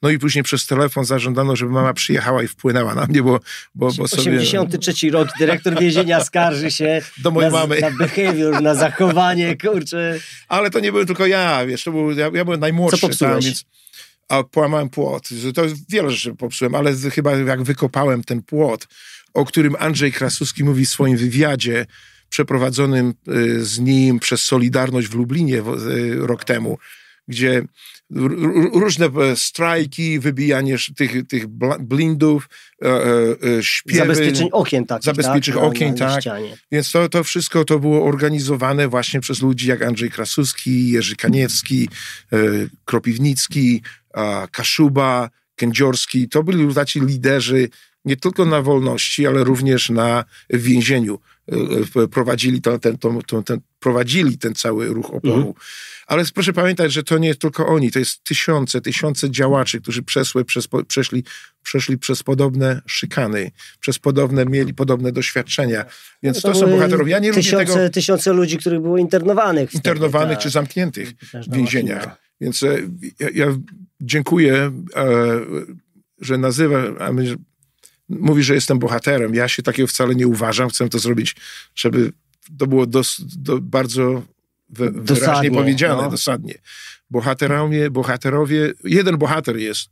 No 0.02 0.10
i 0.10 0.18
później 0.18 0.44
przez 0.44 0.66
telefon 0.66 1.04
zażądano, 1.04 1.56
żeby 1.56 1.72
mama 1.72 1.94
przyjechała 1.94 2.42
i 2.42 2.48
wpłynęła 2.48 2.94
na 2.94 3.06
mnie, 3.06 3.22
bo, 3.22 3.40
bo, 3.74 3.92
bo 3.92 4.08
sobie... 4.08 4.38
83 4.38 5.10
rok, 5.10 5.28
dyrektor 5.38 5.80
więzienia 5.80 6.24
skarży 6.24 6.70
się 6.70 7.02
do 7.22 7.30
mojej 7.30 7.52
na, 7.52 7.58
mamy. 7.58 7.80
na 7.80 7.90
behavior, 7.90 8.62
na 8.62 8.74
zachowanie, 8.74 9.56
kurczę. 9.56 10.18
Ale 10.48 10.70
to 10.70 10.80
nie 10.80 10.92
byłem 10.92 11.06
tylko 11.06 11.26
ja, 11.26 11.66
wiesz, 11.66 11.84
to 11.84 11.90
był, 11.90 12.10
ja, 12.10 12.30
ja 12.34 12.44
byłem 12.44 12.60
najmłodszy. 12.60 13.00
Co 13.00 13.08
popsułeś? 13.08 13.32
Tam, 13.32 13.40
więc, 13.40 13.64
a 14.28 14.42
połamałem 14.42 14.88
płot. 14.88 15.28
To 15.54 15.62
wiele 15.88 16.10
rzeczy 16.10 16.34
popsułem, 16.34 16.74
ale 16.74 16.94
chyba 16.94 17.32
jak 17.32 17.62
wykopałem 17.62 18.24
ten 18.24 18.42
płot, 18.42 18.86
o 19.34 19.44
którym 19.44 19.76
Andrzej 19.78 20.12
Krasuski 20.12 20.64
mówi 20.64 20.86
w 20.86 20.88
swoim 20.88 21.16
wywiadzie 21.16 21.86
przeprowadzonym 22.28 23.14
y, 23.28 23.64
z 23.64 23.78
nim 23.78 24.18
przez 24.18 24.44
Solidarność 24.44 25.08
w 25.08 25.14
Lublinie 25.14 25.58
y, 25.58 25.62
rok 26.26 26.44
temu, 26.44 26.78
gdzie 27.28 27.62
różne 28.72 29.06
e, 29.06 29.36
strajki, 29.36 30.18
wybijanie 30.18 30.76
tych, 30.96 31.26
tych 31.26 31.46
blindów, 31.80 32.48
e, 32.82 32.88
e, 32.88 33.62
śpiewy. 33.62 33.98
Zabezpieczeń 33.98 34.48
okien 34.52 34.86
takich, 34.86 35.04
Zabezpieczeń 35.04 35.54
tak? 35.54 35.62
okien, 35.62 35.94
na, 35.94 36.06
na 36.06 36.22
tak. 36.22 36.42
Więc 36.72 36.90
to, 36.90 37.08
to 37.08 37.24
wszystko 37.24 37.64
to 37.64 37.78
było 37.78 38.04
organizowane 38.04 38.88
właśnie 38.88 39.20
przez 39.20 39.42
ludzi 39.42 39.68
jak 39.68 39.82
Andrzej 39.82 40.10
Krasuski, 40.10 40.90
Jerzy 40.90 41.16
Kaniewski, 41.16 41.88
Kropiwnicki, 42.84 43.82
Kaszuba, 44.50 45.30
Kędziorski. 45.56 46.28
To 46.28 46.42
byli 46.42 46.74
taci 46.74 47.00
liderzy 47.00 47.68
nie 48.04 48.16
tylko 48.16 48.44
na 48.44 48.62
wolności, 48.62 49.26
ale 49.26 49.44
również 49.44 49.90
na 49.90 50.24
więzieniu. 50.50 51.18
E, 51.52 52.02
e, 52.02 52.08
prowadzili, 52.08 52.62
ten, 52.62 52.80
ten, 52.80 53.60
prowadzili 53.80 54.38
ten 54.38 54.54
cały 54.54 54.88
ruch 54.88 55.06
oporu. 55.06 55.34
Mhm. 55.34 55.54
Ale 56.06 56.24
proszę 56.34 56.52
pamiętać, 56.52 56.92
że 56.92 57.02
to 57.02 57.18
nie 57.18 57.34
tylko 57.34 57.66
oni, 57.66 57.90
to 57.90 57.98
jest 57.98 58.24
tysiące, 58.24 58.80
tysiące 58.80 59.30
działaczy, 59.30 59.80
którzy 59.80 60.02
przeszły, 60.02 60.44
przez, 60.44 60.68
przeszli, 60.86 61.24
przeszli 61.62 61.98
przez 61.98 62.22
podobne 62.22 62.82
szykany, 62.86 63.50
przez 63.80 63.98
podobne, 63.98 64.44
mieli 64.44 64.74
podobne 64.74 65.12
doświadczenia. 65.12 65.84
Więc 66.22 66.36
no 66.36 66.42
to, 66.42 66.48
to 66.52 66.60
są 66.60 66.70
bohaterowie. 66.70 67.12
Ja 67.12 67.18
nie 67.18 67.32
tysiące, 67.32 67.64
lubię 67.64 67.74
tego... 67.74 67.90
Tysiące 67.90 68.32
ludzi, 68.32 68.58
których 68.58 68.80
było 68.80 68.98
internowanych. 68.98 69.74
Internowanych 69.74 70.38
czy 70.38 70.50
zamkniętych 70.50 71.12
w 71.48 71.54
więzieniach. 71.54 72.16
Więc 72.40 72.62
e, 72.62 72.78
ja, 73.20 73.28
ja 73.34 73.46
dziękuję, 74.00 74.72
że 76.20 76.38
nazywa, 76.38 76.82
mówi, 78.08 78.42
że 78.42 78.54
jestem 78.54 78.78
bohaterem. 78.78 79.34
Ja 79.34 79.48
się 79.48 79.62
takiego 79.62 79.86
wcale 79.86 80.14
nie 80.14 80.26
uważam. 80.26 80.68
Chcę 80.68 80.88
to 80.88 80.98
zrobić, 80.98 81.36
żeby 81.74 82.12
to 82.58 82.66
było 82.66 82.86
dos, 82.86 83.20
do, 83.36 83.58
bardzo 83.60 84.22
wy, 84.70 84.90
wyraźnie 84.90 85.50
powiedziane, 85.50 86.02
no. 86.02 86.10
dosadnie. 86.10 86.54
Bohaterowie, 87.10 87.90
bohaterowie, 87.90 88.72
jeden 88.84 89.18
bohater 89.18 89.56
jest, 89.56 89.90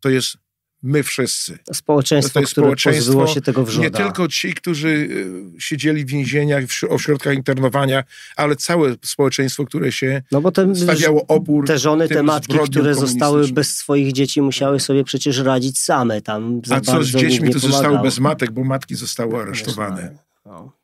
to 0.00 0.10
jest 0.10 0.36
my 0.82 1.02
wszyscy. 1.02 1.58
Społeczeństwo, 1.72 2.34
to 2.34 2.40
jest 2.40 2.52
które 2.52 2.64
społeczeństwo, 2.64 3.26
się 3.26 3.40
tego 3.40 3.64
wrzoda. 3.64 3.84
Nie 3.84 3.90
tylko 3.90 4.28
ci, 4.28 4.54
którzy 4.54 4.88
y, 4.88 5.60
siedzieli 5.60 6.04
w 6.04 6.08
więzieniach, 6.08 6.64
w 6.64 6.84
ośrodkach 6.84 7.34
internowania, 7.34 8.04
ale 8.36 8.56
całe 8.56 8.94
społeczeństwo, 9.02 9.64
które 9.64 9.92
się 9.92 10.22
no 10.32 10.40
bo 10.40 10.52
te, 10.52 10.74
stawiało 10.74 11.26
opór. 11.26 11.66
Te 11.66 11.78
żony, 11.78 12.08
te 12.08 12.22
matki, 12.22 12.58
które 12.58 12.94
zostały 12.94 13.48
bez 13.48 13.76
swoich 13.76 14.12
dzieci, 14.12 14.42
musiały 14.42 14.80
sobie 14.80 15.04
przecież 15.04 15.38
radzić 15.38 15.78
same 15.78 16.22
tam. 16.22 16.60
A 16.70 16.80
co 16.80 17.02
z 17.02 17.08
dziećmi, 17.08 17.48
które 17.48 17.60
zostały 17.60 17.98
bez 17.98 18.18
matek, 18.18 18.50
bo 18.52 18.64
matki 18.64 18.94
zostały 18.94 19.42
aresztowane. 19.42 20.18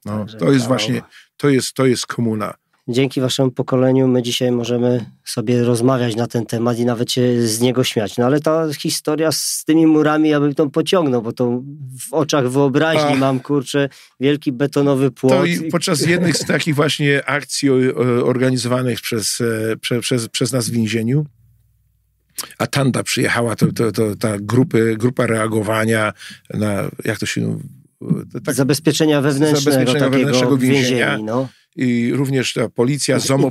No, 0.05 0.27
to 0.39 0.53
jest 0.53 0.67
właśnie, 0.67 1.03
to 1.37 1.49
jest, 1.49 1.73
to 1.73 1.87
jest 1.87 2.07
komuna 2.07 2.55
dzięki 2.89 3.21
waszemu 3.21 3.51
pokoleniu 3.51 4.09
my 4.09 4.23
dzisiaj 4.23 4.53
możemy 4.53 5.05
sobie 5.25 5.63
rozmawiać 5.63 6.17
na 6.17 6.27
ten 6.27 6.47
temat 6.47 6.79
i 6.79 6.85
nawet 6.85 7.13
się 7.13 7.49
z 7.49 7.61
niego 7.61 7.85
śmiać. 7.85 8.17
No 8.17 8.27
ale 8.27 8.41
ta 8.41 8.73
historia 8.73 9.33
z 9.33 9.65
tymi 9.67 9.87
murami, 9.87 10.29
ja 10.29 10.41
bym 10.41 10.55
tą 10.55 10.71
pociągnął, 10.71 11.23
bo 11.23 11.33
to 11.33 11.63
w 12.09 12.15
oczach 12.15 12.49
wyobraźni 12.49 13.11
Ach. 13.13 13.19
mam, 13.19 13.41
kurczę, 13.41 13.89
wielki 14.21 14.53
betonowy 14.53 15.11
płot. 15.11 15.33
To 15.33 15.45
i 15.45 15.71
podczas 15.71 16.07
jednych 16.07 16.37
z 16.37 16.47
takich 16.47 16.75
właśnie 16.75 17.25
akcji 17.27 17.71
organizowanych 18.25 19.01
przez, 19.01 19.41
e, 19.41 19.77
prze, 19.77 20.01
przez, 20.01 20.29
przez 20.29 20.53
nas 20.53 20.69
w 20.69 20.73
więzieniu, 20.73 21.27
a 22.59 22.67
Tanda 22.67 23.03
przyjechała, 23.03 23.57
to, 23.57 23.73
to, 23.73 23.93
to 23.93 24.17
ta 24.17 24.37
grupy, 24.41 24.97
grupa 24.99 25.27
reagowania 25.27 26.13
na, 26.55 26.91
jak 27.05 27.19
to 27.19 27.27
się... 27.27 27.59
Tak, 28.45 28.55
zabezpieczenia 28.55 29.21
wewnętrznego, 29.21 29.71
zabezpieczenia 29.71 30.11
wewnętrznego 30.11 30.57
więzienia. 30.57 30.83
więzienia 30.87 31.19
no 31.19 31.49
i 31.77 32.13
również 32.13 32.53
ta 32.53 32.69
policja 32.69 33.19
ZOMO, 33.19 33.51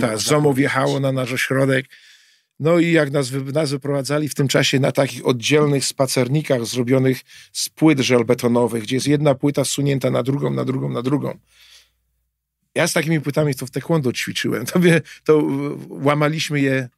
ta, 0.00 0.16
ZOMO 0.16 0.54
wjechało 0.54 1.00
na 1.00 1.12
nasz 1.12 1.32
ośrodek. 1.32 1.86
No 2.60 2.78
i 2.78 2.92
jak 2.92 3.10
nas, 3.10 3.32
nas 3.52 3.70
wyprowadzali 3.70 4.28
w 4.28 4.34
tym 4.34 4.48
czasie 4.48 4.80
na 4.80 4.92
takich 4.92 5.26
oddzielnych 5.26 5.84
spacernikach 5.84 6.66
zrobionych 6.66 7.20
z 7.52 7.68
płyt 7.68 8.00
żelbetonowych, 8.00 8.82
gdzie 8.82 8.96
jest 8.96 9.06
jedna 9.06 9.34
płyta 9.34 9.64
sunięta 9.64 10.10
na 10.10 10.22
drugą, 10.22 10.50
na 10.50 10.64
drugą, 10.64 10.88
na 10.88 11.02
drugą. 11.02 11.38
ja 12.74 12.88
z 12.88 12.92
takimi 12.92 13.20
płytami 13.20 13.54
to 13.54 13.66
w 13.66 13.70
taekwondo 13.70 14.12
ćwiczyłem. 14.12 14.66
To, 14.72 14.80
wie, 14.80 15.00
to 15.24 15.42
łamaliśmy 15.88 16.60
je 16.60 16.88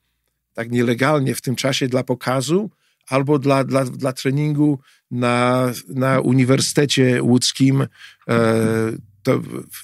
tak 0.54 0.70
nielegalnie 0.70 1.34
w 1.34 1.40
tym 1.40 1.56
czasie 1.56 1.88
dla 1.88 2.04
pokazu 2.04 2.70
albo 3.08 3.38
dla, 3.38 3.64
dla, 3.64 3.84
dla 3.84 4.12
treningu 4.12 4.78
na, 5.10 5.72
na 5.88 6.20
Uniwersytecie 6.20 7.22
Łódzkim 7.22 7.82
e, 7.82 7.88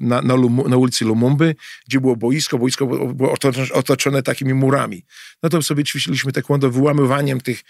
na, 0.00 0.22
na, 0.22 0.36
na, 0.68 0.76
ulicy 0.76 1.04
Lumumby, 1.04 1.54
gdzie 1.88 2.00
było 2.00 2.16
boisko, 2.16 2.58
boisko 2.58 2.86
było 2.86 3.34
otoczone 3.72 4.22
takimi 4.22 4.54
murami. 4.54 5.04
No 5.42 5.48
to 5.48 5.62
sobie 5.62 5.84
ćwiczyliśmy 5.84 6.32
taekwondo 6.32 6.70
wyłamywaniem 6.70 7.40
tych 7.40 7.62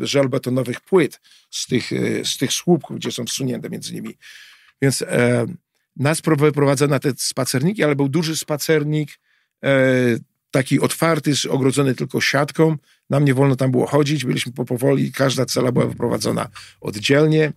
żelbetonowych 0.00 0.80
płyt 0.80 1.20
z 1.50 1.66
tych, 1.66 1.92
e, 1.92 2.24
z 2.24 2.36
tych 2.36 2.52
słupków, 2.52 2.96
gdzie 2.96 3.10
są 3.10 3.24
wsunięte 3.24 3.70
między 3.70 3.94
nimi. 3.94 4.18
Więc 4.82 5.02
e, 5.02 5.46
nas 5.96 6.20
prowadzono 6.54 6.90
na 6.90 6.98
te 6.98 7.12
spacerniki, 7.16 7.84
ale 7.84 7.96
był 7.96 8.08
duży 8.08 8.36
spacernik, 8.36 9.18
e, 9.64 9.72
taki 10.50 10.80
otwarty, 10.80 11.32
ogrodzony 11.50 11.94
tylko 11.94 12.20
siatką. 12.20 12.76
Nam 13.10 13.24
nie 13.24 13.34
wolno 13.34 13.56
tam 13.56 13.70
było 13.70 13.86
chodzić, 13.86 14.24
byliśmy 14.24 14.52
po 14.52 14.64
powoli, 14.64 15.12
każda 15.12 15.46
cela 15.46 15.72
była 15.72 15.86
wyprowadzona 15.86 16.48
oddzielnie. 16.80 17.52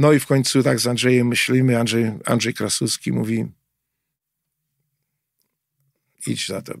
No 0.00 0.12
i 0.12 0.20
w 0.20 0.26
końcu 0.26 0.62
tak 0.62 0.80
z 0.80 0.86
Andrzejem 0.86 1.26
myślimy, 1.26 1.78
Andrzej, 1.78 2.12
Andrzej 2.26 2.54
Krasuski 2.54 3.12
mówi 3.12 3.46
idź 6.26 6.46
za 6.46 6.62
to, 6.62 6.74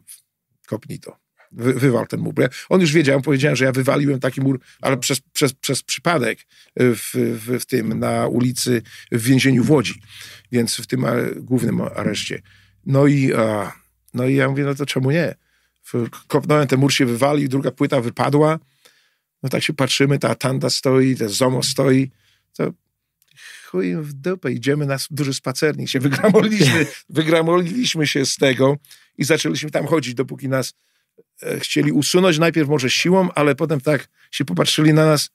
kopnij 0.66 0.98
to, 0.98 1.16
wy, 1.52 1.74
wywal 1.74 2.06
ten 2.06 2.20
mur. 2.20 2.34
On 2.68 2.80
już 2.80 2.92
wiedział, 2.92 3.22
powiedziałem, 3.22 3.56
że 3.56 3.64
ja 3.64 3.72
wywaliłem 3.72 4.20
taki 4.20 4.40
mur, 4.40 4.60
ale 4.80 4.96
przez, 4.96 5.20
przez, 5.32 5.52
przez 5.52 5.82
przypadek 5.82 6.38
w, 6.76 7.10
w, 7.14 7.60
w 7.60 7.66
tym, 7.66 7.98
na 7.98 8.26
ulicy, 8.26 8.82
w 9.12 9.22
więzieniu 9.22 9.64
w 9.64 9.70
Łodzi, 9.70 10.02
więc 10.52 10.76
w 10.76 10.86
tym 10.86 11.06
głównym 11.36 11.80
areszcie. 11.80 12.42
No 12.86 13.06
i, 13.06 13.32
no 14.14 14.26
i 14.26 14.34
ja 14.34 14.48
mówię, 14.48 14.64
no 14.64 14.74
to 14.74 14.86
czemu 14.86 15.10
nie? 15.10 15.34
Kopnąłem, 16.26 16.68
ten 16.68 16.80
mur 16.80 16.92
się 16.92 17.06
wywalił, 17.06 17.48
druga 17.48 17.70
płyta 17.70 18.00
wypadła, 18.00 18.58
no 19.42 19.48
tak 19.48 19.62
się 19.62 19.72
patrzymy, 19.72 20.18
ta 20.18 20.34
tanda 20.34 20.70
stoi, 20.70 21.16
ten 21.16 21.28
zomo 21.28 21.62
stoi, 21.62 22.10
to 22.56 22.72
chuj 23.66 23.96
w 23.96 24.12
dupę, 24.12 24.52
idziemy 24.52 24.86
na 24.86 24.96
duży 25.10 25.34
spacernik, 25.34 25.88
się 25.88 26.00
wygramoliliśmy, 26.00 26.86
wygramoliliśmy 27.08 28.06
się 28.06 28.26
z 28.26 28.36
tego 28.36 28.76
i 29.18 29.24
zaczęliśmy 29.24 29.70
tam 29.70 29.86
chodzić, 29.86 30.14
dopóki 30.14 30.48
nas 30.48 30.74
e, 31.42 31.60
chcieli 31.60 31.92
usunąć, 31.92 32.38
najpierw 32.38 32.68
może 32.68 32.90
siłą, 32.90 33.28
ale 33.34 33.54
potem 33.54 33.80
tak 33.80 34.08
się 34.30 34.44
popatrzyli 34.44 34.92
na 34.92 35.06
nas 35.06 35.30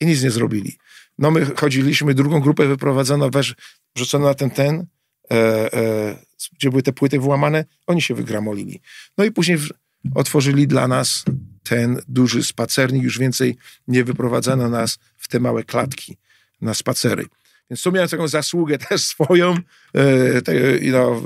i 0.00 0.06
nic 0.06 0.22
nie 0.22 0.30
zrobili. 0.30 0.76
No 1.18 1.30
my 1.30 1.46
chodziliśmy, 1.56 2.14
drugą 2.14 2.40
grupę 2.40 2.66
wyprowadzono, 2.66 3.30
wesz, 3.30 3.54
wrzucono 3.96 4.26
na 4.26 4.34
ten 4.34 4.50
ten, 4.50 4.86
e, 5.30 5.72
e, 5.74 6.16
gdzie 6.52 6.70
były 6.70 6.82
te 6.82 6.92
płyty 6.92 7.18
włamane, 7.18 7.64
oni 7.86 8.02
się 8.02 8.14
wygramolili. 8.14 8.80
No 9.18 9.24
i 9.24 9.30
później 9.30 9.58
w, 9.58 9.70
otworzyli 10.14 10.66
dla 10.66 10.88
nas 10.88 11.24
ten 11.62 12.02
duży 12.08 12.42
spacernik, 12.42 13.02
już 13.02 13.18
więcej 13.18 13.56
nie 13.88 14.04
wyprowadzano 14.04 14.68
nas 14.68 14.98
w 15.16 15.28
te 15.28 15.40
małe 15.40 15.64
klatki 15.64 16.16
na 16.60 16.74
spacery. 16.74 17.26
Więc 17.70 17.82
tu 17.82 17.92
miałem 17.92 18.08
taką 18.08 18.28
zasługę 18.28 18.78
też 18.88 19.02
swoją 19.02 19.54
e, 19.94 20.60
no, 20.92 21.22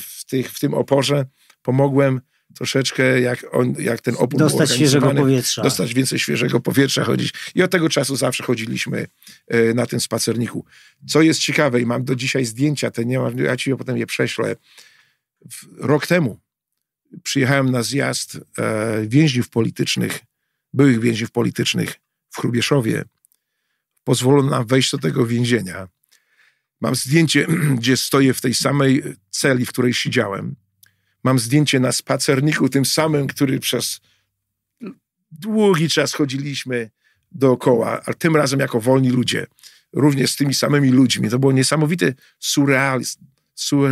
w, 0.00 0.24
tych, 0.24 0.50
w 0.50 0.60
tym 0.60 0.74
oporze. 0.74 1.26
Pomogłem 1.62 2.20
troszeczkę, 2.54 3.20
jak, 3.20 3.46
on, 3.50 3.74
jak 3.78 4.00
ten 4.00 4.14
opór 4.18 4.40
Dostać 4.40 4.70
świeżego 4.70 5.14
powietrza. 5.14 5.62
Dostać 5.62 5.94
więcej 5.94 6.18
świeżego 6.18 6.60
powietrza, 6.60 7.04
chodzić. 7.04 7.32
I 7.54 7.62
od 7.62 7.70
tego 7.70 7.88
czasu 7.88 8.16
zawsze 8.16 8.44
chodziliśmy 8.44 9.06
e, 9.48 9.74
na 9.74 9.86
tym 9.86 10.00
spacerniku. 10.00 10.64
Co 11.06 11.22
jest 11.22 11.40
ciekawe 11.40 11.80
i 11.80 11.86
mam 11.86 12.04
do 12.04 12.14
dzisiaj 12.14 12.44
zdjęcia, 12.44 12.90
te 12.90 13.04
nie 13.04 13.18
mam, 13.18 13.38
ja 13.38 13.56
ci 13.56 13.76
potem 13.76 13.98
je 13.98 14.06
prześlę. 14.06 14.56
Rok 15.76 16.06
temu 16.06 16.38
przyjechałem 17.22 17.70
na 17.70 17.82
zjazd 17.82 18.38
e, 18.58 19.06
więźniów 19.06 19.48
politycznych, 19.48 20.20
byłych 20.72 21.00
więźniów 21.00 21.30
politycznych 21.30 21.94
w 22.30 22.40
Chrubieszowie 22.40 23.04
pozwolono 24.08 24.50
nam 24.50 24.66
wejść 24.66 24.90
do 24.90 24.98
tego 24.98 25.26
więzienia. 25.26 25.88
Mam 26.80 26.94
zdjęcie, 26.94 27.46
gdzie 27.78 27.96
stoję 27.96 28.34
w 28.34 28.40
tej 28.40 28.54
samej 28.54 29.02
celi, 29.30 29.66
w 29.66 29.68
której 29.68 29.94
siedziałem. 29.94 30.56
Mam 31.24 31.38
zdjęcie 31.38 31.80
na 31.80 31.92
spacerniku, 31.92 32.68
tym 32.68 32.84
samym, 32.84 33.26
który 33.26 33.60
przez 33.60 34.00
długi 35.30 35.88
czas 35.88 36.12
chodziliśmy 36.12 36.90
dookoła, 37.32 38.00
ale 38.04 38.14
tym 38.14 38.36
razem 38.36 38.60
jako 38.60 38.80
wolni 38.80 39.10
ludzie. 39.10 39.46
Również 39.92 40.30
z 40.30 40.36
tymi 40.36 40.54
samymi 40.54 40.90
ludźmi. 40.90 41.30
To 41.30 41.38
było 41.38 41.52
niesamowite 41.52 42.14
surreal, 42.38 43.00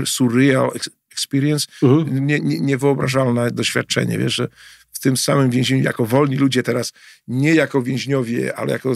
surreal 0.07 0.71
experience, 1.13 1.67
mhm. 1.83 2.27
nie, 2.27 2.41
nie, 2.41 2.61
niewyobrażalne 2.61 3.51
doświadczenie. 3.51 4.19
Wiesz, 4.19 4.35
że 4.35 4.49
w 4.93 4.99
tym 4.99 5.17
samym 5.17 5.51
więzieniu 5.51 5.85
jako 5.85 6.07
wolni 6.07 6.37
ludzie 6.37 6.63
teraz, 6.63 6.93
nie 7.29 7.55
jako 7.55 7.83
więźniowie, 7.83 8.57
ale 8.57 8.73
jako 8.73 8.95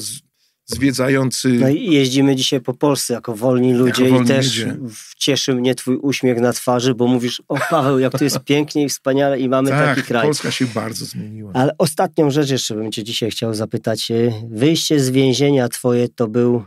zwiedzający. 0.70 1.48
No 1.48 1.68
i 1.68 1.92
jeździmy 1.92 2.36
dzisiaj 2.36 2.60
po 2.60 2.74
Polsce 2.74 3.14
jako 3.14 3.36
wolni 3.36 3.74
ludzie 3.74 4.02
jako 4.04 4.14
wolni 4.14 4.30
i 4.30 4.34
też 4.34 4.46
ludzie. 4.46 4.76
cieszy 5.16 5.54
mnie 5.54 5.74
twój 5.74 5.96
uśmiech 5.96 6.40
na 6.40 6.52
twarzy, 6.52 6.94
bo 6.94 7.06
mówisz, 7.06 7.42
o 7.48 7.58
Paweł, 7.70 7.98
jak 7.98 8.12
to 8.12 8.24
jest 8.24 8.40
pięknie 8.50 8.84
i 8.84 8.88
wspaniale 8.88 9.40
i 9.40 9.48
mamy 9.48 9.70
tak, 9.70 9.96
taki 9.96 10.08
kraj. 10.08 10.26
Polska 10.26 10.50
się 10.50 10.66
bardzo 10.66 11.04
zmieniła. 11.04 11.52
Ale 11.54 11.72
ostatnią 11.78 12.30
rzecz 12.30 12.50
jeszcze 12.50 12.74
bym 12.74 12.92
cię 12.92 13.04
dzisiaj 13.04 13.30
chciał 13.30 13.54
zapytać. 13.54 14.10
E, 14.10 14.14
wyjście 14.50 15.00
z 15.00 15.10
więzienia 15.10 15.68
twoje 15.68 16.08
to 16.08 16.28
był 16.28 16.64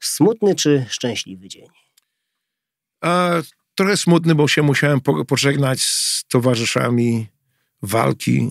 smutny 0.00 0.54
czy 0.54 0.86
szczęśliwy 0.88 1.48
dzień? 1.48 1.66
A, 3.00 3.30
trochę 3.74 3.96
smutny, 3.96 4.34
bo 4.34 4.48
się 4.48 4.62
musiałem 4.62 5.00
pożegnać 5.26 5.82
z 5.82 6.24
towarzyszami 6.28 7.26
walki 7.82 8.50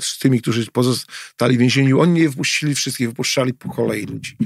z 0.00 0.18
tymi, 0.18 0.40
którzy 0.40 0.66
pozostali 0.66 1.56
w 1.56 1.60
więzieniu. 1.60 2.00
Oni 2.00 2.20
nie 2.20 2.30
wpuścili 2.30 2.74
wszystkich, 2.74 3.08
wypuszczali 3.08 3.54
po 3.54 3.68
kolei 3.68 4.06
ludzi. 4.06 4.36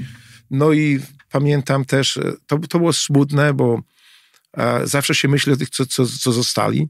No 0.51 0.73
i 0.73 0.99
pamiętam 1.31 1.85
też, 1.85 2.17
e, 2.17 2.33
to, 2.47 2.59
to 2.59 2.77
było 2.77 2.93
smutne, 2.93 3.53
bo 3.53 3.81
zawsze 4.83 5.15
się 5.15 5.27
myśli 5.27 5.53
o 5.53 5.55
tych, 5.55 5.69
co, 5.69 5.85
co, 5.85 6.05
co 6.05 6.31
zostali. 6.31 6.87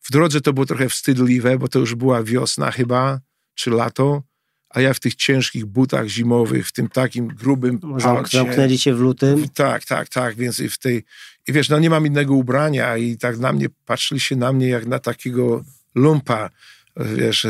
W 0.00 0.10
drodze 0.10 0.40
to 0.40 0.52
było 0.52 0.66
trochę 0.66 0.88
wstydliwe, 0.88 1.58
bo 1.58 1.68
to 1.68 1.78
już 1.78 1.94
była 1.94 2.22
wiosna 2.22 2.70
chyba, 2.70 3.20
czy 3.54 3.70
lato, 3.70 4.22
a 4.70 4.80
ja 4.80 4.94
w 4.94 5.00
tych 5.00 5.14
ciężkich 5.14 5.66
butach 5.66 6.08
zimowych, 6.08 6.68
w 6.68 6.72
tym 6.72 6.88
takim 6.88 7.28
grubym 7.28 7.78
palcie. 7.78 8.38
Zamknęli 8.38 8.78
cię 8.78 8.94
w 8.94 9.00
lutym? 9.00 9.48
Tak, 9.48 9.84
tak, 9.84 10.08
tak, 10.08 10.36
więc 10.36 10.60
i 10.60 10.68
w 10.68 10.78
tej... 10.78 11.04
I 11.48 11.52
wiesz, 11.52 11.68
no 11.68 11.78
nie 11.78 11.90
mam 11.90 12.06
innego 12.06 12.34
ubrania 12.34 12.96
i 12.96 13.16
tak 13.16 13.38
na 13.38 13.52
mnie, 13.52 13.66
patrzyli 13.86 14.20
się 14.20 14.36
na 14.36 14.52
mnie 14.52 14.68
jak 14.68 14.86
na 14.86 14.98
takiego 14.98 15.64
lumpa 15.94 16.50
wiesz, 16.96 17.46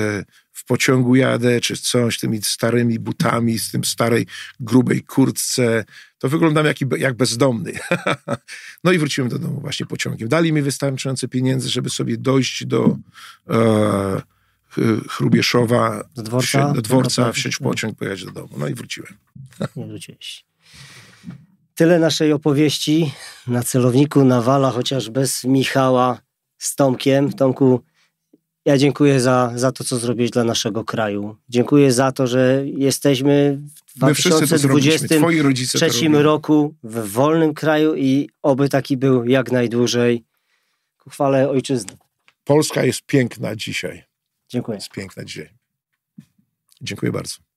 w 0.53 0.65
pociągu 0.65 1.17
jadę, 1.17 1.61
czy 1.61 1.77
coś, 1.77 2.19
tymi 2.19 2.43
starymi 2.43 2.99
butami, 2.99 3.59
z 3.59 3.71
tym 3.71 3.85
starej, 3.85 4.27
grubej 4.61 5.03
kurtce, 5.03 5.85
to 6.19 6.29
wyglądam 6.29 6.67
jak, 6.67 6.77
jak 6.99 7.17
bezdomny. 7.17 7.73
no 8.85 8.93
i 8.93 8.99
wróciłem 8.99 9.31
do 9.31 9.39
domu 9.39 9.61
właśnie 9.61 9.87
pociągiem. 9.87 10.29
Dali 10.29 10.53
mi 10.53 10.63
wystarczające 10.63 11.29
pieniędze, 11.29 11.69
żeby 11.69 11.91
sobie 11.91 12.17
dojść 12.17 12.67
do 12.67 12.97
e, 13.51 14.23
Chrubieszowa, 15.09 16.05
do 16.17 16.23
dworca, 16.23 16.73
do 16.73 16.83
dworca 16.83 17.33
wsiąść 17.33 17.57
w 17.57 17.61
pociąg, 17.61 17.99
pojechać 17.99 18.25
do 18.25 18.31
domu. 18.31 18.49
No 18.57 18.69
i 18.69 18.75
wróciłem. 18.75 19.15
Nie 19.77 19.87
wróciłeś. 19.87 20.45
Tyle 21.75 21.99
naszej 21.99 22.33
opowieści 22.33 23.13
na 23.47 23.63
celowniku 23.63 24.25
Nawala, 24.25 24.71
chociaż 24.71 25.11
bez 25.11 25.45
Michała 25.45 26.21
z 26.59 26.77
Tomkiem. 26.77 27.33
Tomku, 27.33 27.81
ja 28.65 28.79
dziękuję 28.79 29.21
za, 29.21 29.53
za 29.55 29.73
to, 29.73 29.85
co 29.85 29.99
zrobiłeś 29.99 30.31
dla 30.31 30.45
naszego 30.45 30.85
kraju. 30.85 31.37
Dziękuję 31.49 31.93
za 31.93 32.13
to, 32.13 32.27
że 32.27 32.63
jesteśmy 32.67 33.61
w 33.87 33.99
2023 33.99 36.09
roku 36.09 36.75
w 36.83 37.13
wolnym 37.13 37.55
kraju 37.55 37.97
i 37.97 38.29
oby 38.43 38.69
taki 38.69 38.97
był 38.97 39.25
jak 39.25 39.53
najdłużej. 39.53 40.25
Ku 40.99 41.11
chwale 41.11 41.51
ojczyzny. 41.51 41.93
Polska 42.45 42.85
jest 42.85 43.03
piękna 43.03 43.57
dzisiaj. 43.57 44.05
Dziękuję. 44.49 44.77
Jest 44.77 44.91
piękna 44.91 45.25
dzisiaj. 45.25 45.49
Dziękuję 46.83 47.13
bardzo. 47.13 47.52